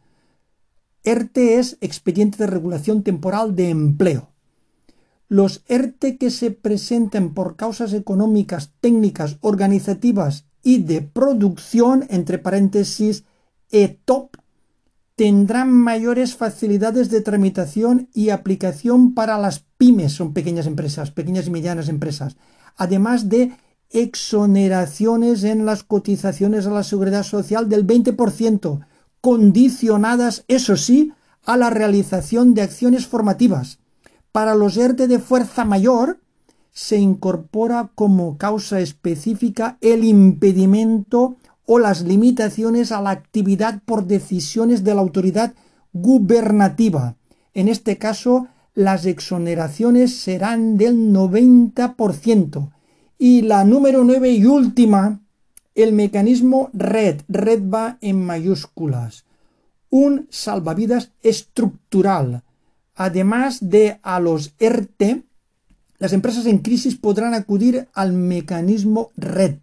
ERTE 1.03 1.57
es 1.57 1.79
expediente 1.81 2.37
de 2.37 2.45
regulación 2.45 3.01
temporal 3.01 3.55
de 3.55 3.71
empleo. 3.71 4.32
Los 5.33 5.63
ERTE 5.67 6.19
que 6.19 6.29
se 6.29 6.51
presenten 6.51 7.33
por 7.33 7.55
causas 7.55 7.93
económicas, 7.93 8.71
técnicas, 8.81 9.37
organizativas 9.41 10.45
y 10.61 10.83
de 10.83 11.01
producción, 11.01 12.05
entre 12.11 12.37
paréntesis, 12.37 13.23
ETOP, 13.71 14.35
tendrán 15.15 15.71
mayores 15.73 16.35
facilidades 16.35 17.09
de 17.09 17.21
tramitación 17.21 18.09
y 18.13 18.29
aplicación 18.29 19.15
para 19.15 19.39
las 19.39 19.65
pymes, 19.79 20.11
son 20.11 20.33
pequeñas 20.33 20.67
empresas, 20.67 21.09
pequeñas 21.09 21.47
y 21.47 21.49
medianas 21.49 21.89
empresas, 21.89 22.37
además 22.75 23.27
de 23.27 23.53
exoneraciones 23.89 25.43
en 25.45 25.65
las 25.65 25.81
cotizaciones 25.81 26.67
a 26.67 26.69
la 26.69 26.83
seguridad 26.83 27.23
social 27.23 27.69
del 27.69 27.87
20%, 27.87 28.85
condicionadas, 29.19 30.45
eso 30.47 30.77
sí, 30.77 31.11
a 31.43 31.57
la 31.57 31.71
realización 31.71 32.53
de 32.53 32.61
acciones 32.61 33.07
formativas. 33.07 33.79
Para 34.33 34.55
los 34.55 34.77
ERTE 34.77 35.07
de 35.07 35.19
fuerza 35.19 35.63
mayor, 35.63 36.19
se 36.71 36.97
incorpora 36.97 37.91
como 37.93 38.39
causa 38.39 38.79
específica 38.79 39.77
el 39.79 40.03
impedimento 40.03 41.35
o 41.67 41.77
las 41.77 42.01
limitaciones 42.01 42.91
a 42.91 42.99
la 42.99 43.11
actividad 43.11 43.83
por 43.85 44.07
decisiones 44.07 44.83
de 44.83 44.95
la 44.95 45.01
autoridad 45.01 45.53
gubernativa. 45.93 47.15
En 47.53 47.67
este 47.67 47.99
caso, 47.99 48.47
las 48.73 49.05
exoneraciones 49.05 50.17
serán 50.17 50.77
del 50.77 51.13
90%. 51.13 52.71
Y 53.19 53.43
la 53.43 53.63
número 53.65 54.03
9 54.03 54.31
y 54.31 54.45
última, 54.47 55.21
el 55.75 55.93
mecanismo 55.93 56.71
RED. 56.73 57.21
RED 57.27 57.69
va 57.71 57.99
en 58.01 58.25
mayúsculas. 58.25 59.25
Un 59.91 60.25
salvavidas 60.31 61.11
estructural. 61.21 62.41
Además 62.95 63.57
de 63.69 63.99
a 64.03 64.19
los 64.19 64.53
ERTE, 64.59 65.23
las 65.97 66.13
empresas 66.13 66.45
en 66.45 66.59
crisis 66.59 66.95
podrán 66.95 67.33
acudir 67.33 67.87
al 67.93 68.13
mecanismo 68.13 69.11
RED 69.15 69.57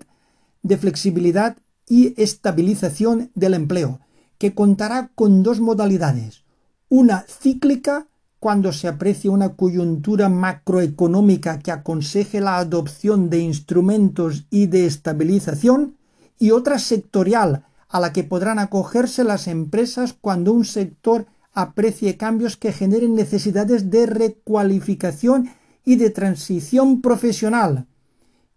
de 0.62 0.76
flexibilidad 0.76 1.56
y 1.86 2.20
estabilización 2.20 3.30
del 3.34 3.54
empleo, 3.54 4.00
que 4.38 4.54
contará 4.54 5.10
con 5.14 5.42
dos 5.42 5.60
modalidades, 5.60 6.44
una 6.88 7.24
cíclica 7.28 8.06
cuando 8.38 8.72
se 8.72 8.88
aprecie 8.88 9.28
una 9.28 9.50
coyuntura 9.50 10.28
macroeconómica 10.30 11.58
que 11.58 11.72
aconseje 11.72 12.40
la 12.40 12.56
adopción 12.56 13.28
de 13.28 13.40
instrumentos 13.40 14.46
y 14.50 14.66
de 14.66 14.86
estabilización, 14.86 15.96
y 16.38 16.52
otra 16.52 16.78
sectorial 16.78 17.66
a 17.88 18.00
la 18.00 18.14
que 18.14 18.24
podrán 18.24 18.58
acogerse 18.58 19.24
las 19.24 19.46
empresas 19.46 20.14
cuando 20.18 20.54
un 20.54 20.64
sector 20.64 21.26
aprecie 21.52 22.16
cambios 22.16 22.56
que 22.56 22.72
generen 22.72 23.14
necesidades 23.14 23.90
de 23.90 24.06
recualificación 24.06 25.50
y 25.84 25.96
de 25.96 26.10
transición 26.10 27.00
profesional. 27.00 27.86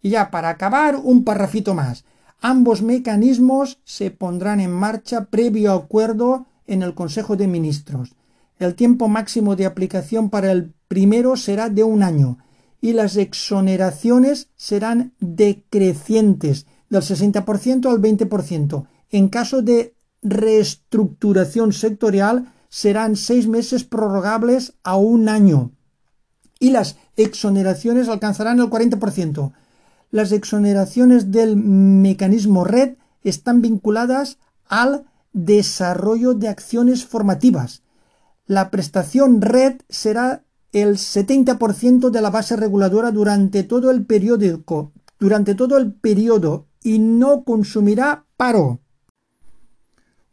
Y 0.01 0.09
ya 0.09 0.31
para 0.31 0.49
acabar, 0.49 0.97
un 0.97 1.23
parrafito 1.23 1.73
más. 1.73 2.05
Ambos 2.41 2.81
mecanismos 2.81 3.79
se 3.85 4.11
pondrán 4.11 4.59
en 4.59 4.71
marcha 4.71 5.25
previo 5.25 5.71
acuerdo 5.71 6.45
en 6.67 6.83
el 6.83 6.93
Consejo 6.93 7.35
de 7.35 7.47
Ministros. 7.47 8.15
El 8.59 8.75
tiempo 8.75 9.07
máximo 9.07 9.55
de 9.55 9.65
aplicación 9.65 10.29
para 10.29 10.51
el 10.51 10.73
primero 10.87 11.35
será 11.35 11.69
de 11.69 11.83
un 11.83 12.03
año 12.03 12.37
y 12.81 12.93
las 12.93 13.15
exoneraciones 13.15 14.49
serán 14.55 15.13
decrecientes 15.19 16.67
del 16.89 17.01
60% 17.01 17.89
al 17.89 18.01
20%. 18.01 18.87
En 19.09 19.29
caso 19.29 19.61
de 19.61 19.95
reestructuración 20.21 21.71
sectorial 21.71 22.52
serán 22.73 23.15
seis 23.15 23.47
meses 23.47 23.83
prorrogables 23.83 24.73
a 24.83 24.95
un 24.95 25.29
año 25.29 25.71
y 26.59 26.71
las 26.71 26.95
exoneraciones 27.17 28.09
alcanzarán 28.09 28.59
el 28.59 28.69
40% 28.71 29.53
las 30.13 30.31
exoneraciones 30.31 31.31
del 31.31 31.57
mecanismo 31.57 32.63
red 32.63 32.97
están 33.23 33.63
vinculadas 33.63 34.37
al 34.67 35.05
desarrollo 35.33 36.35
de 36.35 36.49
acciones 36.49 37.03
formativas. 37.03 37.81
La 38.45 38.69
prestación 38.69 39.41
red 39.41 39.81
será 39.89 40.43
el 40.71 40.97
70% 40.97 42.11
de 42.11 42.21
la 42.21 42.29
base 42.29 42.55
reguladora 42.55 43.09
durante 43.09 43.63
todo 43.63 43.89
el 43.89 44.05
periódico, 44.05 44.91
durante 45.19 45.55
todo 45.55 45.77
el 45.77 45.93
periodo 45.93 46.67
y 46.83 46.99
no 46.99 47.43
consumirá 47.43 48.27
paro. 48.37 48.81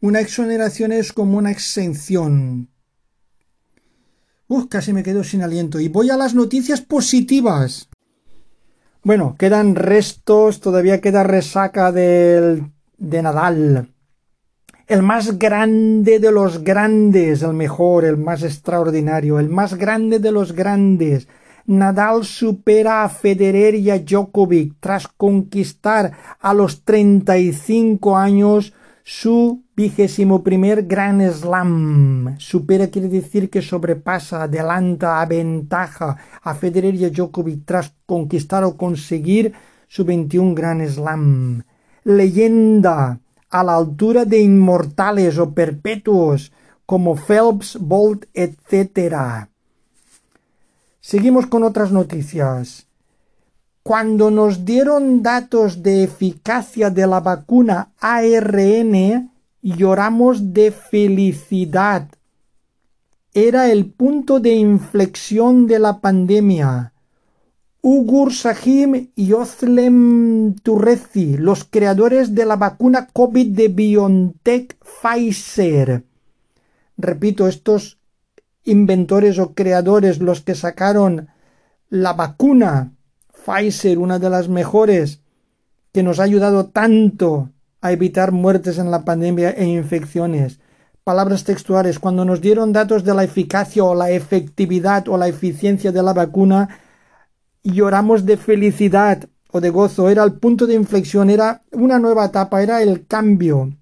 Una 0.03 0.21
exoneración 0.21 0.93
es 0.93 1.13
como 1.13 1.37
una 1.37 1.51
exención. 1.51 2.71
Uf, 4.49 4.67
casi 4.69 4.95
me 4.95 5.03
quedo 5.03 5.23
sin 5.23 5.43
aliento. 5.43 5.79
Y 5.79 5.89
voy 5.89 6.09
a 6.09 6.17
las 6.17 6.35
noticias 6.35 6.81
positivas. 6.81 7.91
Bueno, 9.03 9.37
quedan 9.39 9.75
restos, 9.75 10.61
todavía 10.61 11.03
queda 11.03 11.23
resaca 11.23 11.93
del, 11.93 12.73
de 12.97 13.23
Nadal. 13.23 13.89
El 14.87 15.03
más 15.03 15.39
grande 15.39 16.19
de 16.19 16.33
los 16.33 16.65
grandes, 16.65 17.43
el 17.43 17.53
mejor, 17.53 18.07
el 18.07 18.17
más 18.17 18.43
extraordinario, 18.43 19.39
el 19.39 19.51
más 19.51 19.75
grande 19.75 20.19
de 20.19 20.33
los 20.33 20.53
grandes. 20.53 21.29
Nadal 21.67 22.25
supera 22.25 23.05
a 23.05 23.11
Federer 23.11 23.75
y 23.75 23.91
a 23.91 23.99
Djokovic 23.99 24.77
tras 24.81 25.09
conquistar 25.09 26.13
a 26.41 26.55
los 26.55 26.85
35 26.85 28.17
años 28.17 28.73
su 29.05 29.65
vigésimo 29.77 30.43
primer 30.43 30.87
Grand 30.87 31.23
Slam. 31.33 32.37
Supera 32.39 32.89
quiere 32.89 33.09
decir 33.09 33.51
que 33.51 33.63
sobrepasa, 33.63 34.45
adelanta, 34.45 35.21
aventaja 35.21 36.17
a 36.43 36.55
Federer 36.55 36.95
y 36.95 37.05
a 37.05 37.11
Djokovic 37.11 37.65
tras 37.65 37.95
conquistar 38.07 38.65
o 38.65 38.77
conseguir 38.77 39.53
su 39.89 40.05
21 40.05 40.55
Grand 40.55 40.87
Slam. 40.87 41.63
Leyenda 42.05 43.21
a 43.51 43.65
la 43.65 43.75
altura 43.75 44.25
de 44.25 44.41
inmortales 44.41 45.39
o 45.39 45.53
perpetuos 45.53 46.53
como 46.87 47.17
Phelps, 47.17 47.79
Bolt, 47.81 48.27
etc. 48.35 49.49
Seguimos 51.01 51.47
con 51.47 51.65
otras 51.65 51.93
noticias. 51.93 52.90
Cuando 53.83 54.31
nos 54.31 54.67
dieron 54.67 55.23
datos 55.23 55.83
de 55.83 56.05
eficacia 56.05 56.91
de 56.91 57.07
la 57.07 57.21
vacuna 57.21 57.93
ARN, 57.99 59.31
lloramos 59.63 60.53
de 60.53 60.71
felicidad. 60.71 62.09
Era 63.33 63.73
el 63.73 63.87
punto 63.87 64.39
de 64.39 64.55
inflexión 64.55 65.67
de 65.67 65.79
la 65.79 66.01
pandemia. 66.01 66.93
Ugur 67.81 68.35
Sahim 68.35 69.09
y 69.17 69.33
Ozlem 69.33 70.57
Turrezi, 70.57 71.39
los 71.39 71.65
creadores 71.65 72.35
de 72.35 72.45
la 72.45 72.57
vacuna 72.57 73.09
COVID 73.11 73.57
de 73.57 73.69
BioNTech 73.69 74.77
Pfizer. 74.85 76.05
Repito, 76.99 77.49
estos 77.49 77.99
inventores 78.65 79.39
o 79.39 79.55
creadores, 79.55 80.19
los 80.19 80.43
que 80.43 80.55
sacaron 80.55 81.29
la 81.89 82.13
vacuna 82.13 82.93
Pfizer, 83.45 83.99
una 83.99 84.19
de 84.19 84.31
las 84.31 84.49
mejores, 84.49 85.21
que 85.93 86.03
nos 86.03 86.21
ha 86.21 86.25
ayudado 86.25 86.67
tanto 86.67 87.51
a 87.81 87.93
evitar 87.93 88.33
muertes 88.33 88.79
en 88.79 88.91
la 88.91 89.05
pandemia 89.05 89.51
e 89.51 89.65
infecciones. 89.67 90.61
Palabras 91.05 91.45
textuales, 91.45 91.99
cuando 91.99 92.25
nos 92.25 92.41
dieron 92.41 92.73
datos 92.73 93.05
de 93.05 93.15
la 93.15 93.25
eficacia 93.25 93.83
o 93.85 93.95
la 93.95 94.11
efectividad 94.11 95.09
o 95.09 95.17
la 95.17 95.29
eficiencia 95.29 95.93
de 95.93 96.03
la 96.03 96.13
vacuna, 96.13 96.81
lloramos 97.63 98.27
de 98.27 98.37
felicidad 98.37 99.29
o 99.51 99.61
de 99.61 99.71
gozo, 99.71 100.09
era 100.09 100.23
el 100.23 100.35
punto 100.35 100.67
de 100.67 100.75
inflexión, 100.75 101.31
era 101.31 101.63
una 101.73 101.99
nueva 101.99 102.27
etapa, 102.27 102.63
era 102.63 102.83
el 102.83 103.07
cambio 103.07 103.73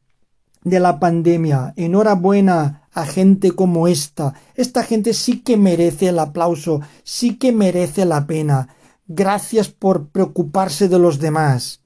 de 0.62 0.80
la 0.80 0.98
pandemia. 0.98 1.74
Enhorabuena 1.76 2.88
a 2.92 3.04
gente 3.04 3.52
como 3.52 3.88
esta. 3.88 4.34
Esta 4.54 4.82
gente 4.82 5.12
sí 5.12 5.40
que 5.40 5.56
merece 5.56 6.08
el 6.08 6.18
aplauso, 6.18 6.80
sí 7.04 7.36
que 7.36 7.52
merece 7.52 8.04
la 8.04 8.26
pena. 8.26 8.68
Gracias 9.08 9.70
por 9.70 10.10
preocuparse 10.10 10.86
de 10.86 10.98
los 10.98 11.18
demás. 11.18 11.80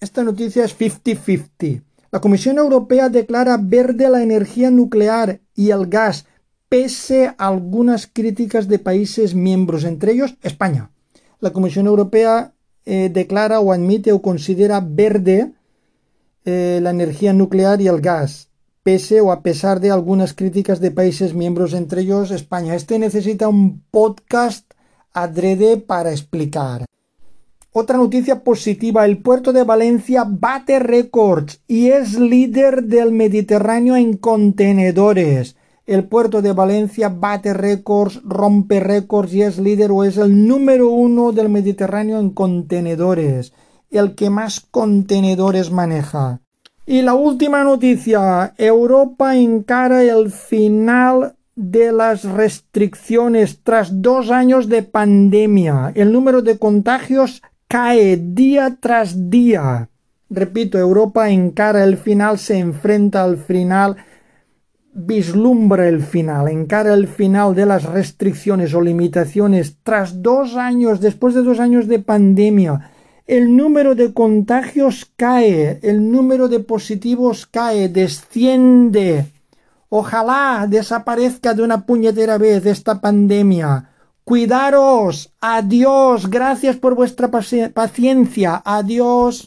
Esta 0.00 0.24
noticia 0.24 0.64
es 0.64 0.78
50-50. 0.78 1.82
La 2.10 2.20
Comisión 2.20 2.56
Europea 2.56 3.10
declara 3.10 3.58
verde 3.60 4.08
la 4.08 4.22
energía 4.22 4.70
nuclear 4.70 5.40
y 5.54 5.70
el 5.70 5.86
gas, 5.86 6.24
pese 6.70 7.26
a 7.26 7.48
algunas 7.48 8.06
críticas 8.06 8.66
de 8.66 8.78
países 8.78 9.34
miembros, 9.34 9.84
entre 9.84 10.12
ellos 10.12 10.38
España. 10.42 10.90
La 11.38 11.50
Comisión 11.50 11.86
Europea 11.86 12.54
eh, 12.86 13.10
declara 13.12 13.60
o 13.60 13.70
admite 13.70 14.12
o 14.12 14.22
considera 14.22 14.80
verde 14.80 15.52
eh, 16.46 16.80
la 16.82 16.90
energía 16.90 17.34
nuclear 17.34 17.82
y 17.82 17.88
el 17.88 18.00
gas, 18.00 18.48
pese 18.82 19.20
o 19.20 19.32
a 19.32 19.42
pesar 19.42 19.80
de 19.80 19.90
algunas 19.90 20.32
críticas 20.32 20.80
de 20.80 20.92
países 20.92 21.34
miembros, 21.34 21.74
entre 21.74 22.00
ellos 22.00 22.30
España. 22.30 22.74
Este 22.74 22.98
necesita 22.98 23.48
un 23.48 23.82
podcast 23.90 24.67
adrede 25.22 25.76
para 25.76 26.10
explicar. 26.10 26.84
Otra 27.72 27.96
noticia 27.96 28.42
positiva, 28.42 29.04
el 29.04 29.18
puerto 29.18 29.52
de 29.52 29.62
Valencia 29.62 30.24
bate 30.26 30.78
récords 30.78 31.60
y 31.68 31.90
es 31.90 32.18
líder 32.18 32.84
del 32.84 33.12
Mediterráneo 33.12 33.94
en 33.94 34.16
contenedores. 34.16 35.54
El 35.86 36.04
puerto 36.04 36.42
de 36.42 36.52
Valencia 36.52 37.08
bate 37.08 37.54
récords, 37.54 38.20
rompe 38.24 38.80
récords 38.80 39.32
y 39.32 39.42
es 39.42 39.58
líder 39.58 39.90
o 39.92 40.02
es 40.02 40.16
el 40.16 40.46
número 40.46 40.90
uno 40.90 41.32
del 41.32 41.48
Mediterráneo 41.48 42.18
en 42.18 42.30
contenedores, 42.30 43.52
el 43.90 44.14
que 44.14 44.28
más 44.28 44.60
contenedores 44.60 45.70
maneja. 45.70 46.40
Y 46.84 47.02
la 47.02 47.14
última 47.14 47.64
noticia, 47.64 48.54
Europa 48.58 49.36
encara 49.36 50.02
el 50.02 50.30
final 50.30 51.37
de 51.58 51.90
las 51.90 52.22
restricciones 52.22 53.64
tras 53.64 54.00
dos 54.00 54.30
años 54.30 54.68
de 54.68 54.84
pandemia. 54.84 55.90
El 55.96 56.12
número 56.12 56.40
de 56.40 56.56
contagios 56.56 57.42
cae 57.66 58.16
día 58.16 58.78
tras 58.80 59.28
día. 59.28 59.88
Repito, 60.30 60.78
Europa 60.78 61.30
encara 61.30 61.82
el 61.82 61.96
final, 61.96 62.38
se 62.38 62.58
enfrenta 62.58 63.24
al 63.24 63.38
final, 63.38 63.96
vislumbra 64.94 65.88
el 65.88 66.00
final, 66.00 66.46
encara 66.46 66.94
el 66.94 67.08
final 67.08 67.56
de 67.56 67.66
las 67.66 67.82
restricciones 67.82 68.72
o 68.72 68.80
limitaciones 68.80 69.78
tras 69.82 70.22
dos 70.22 70.54
años, 70.54 71.00
después 71.00 71.34
de 71.34 71.42
dos 71.42 71.58
años 71.58 71.88
de 71.88 71.98
pandemia. 71.98 72.92
El 73.26 73.56
número 73.56 73.96
de 73.96 74.12
contagios 74.12 75.10
cae, 75.16 75.80
el 75.82 76.08
número 76.08 76.46
de 76.46 76.60
positivos 76.60 77.46
cae, 77.46 77.88
desciende. 77.88 79.26
Ojalá 79.90 80.66
desaparezca 80.68 81.54
de 81.54 81.62
una 81.62 81.86
puñetera 81.86 82.36
vez 82.38 82.66
esta 82.66 83.00
pandemia. 83.00 83.90
Cuidaros. 84.24 85.32
Adiós. 85.40 86.28
Gracias 86.28 86.76
por 86.76 86.94
vuestra 86.94 87.30
paciencia. 87.30 88.60
Adiós. 88.64 89.46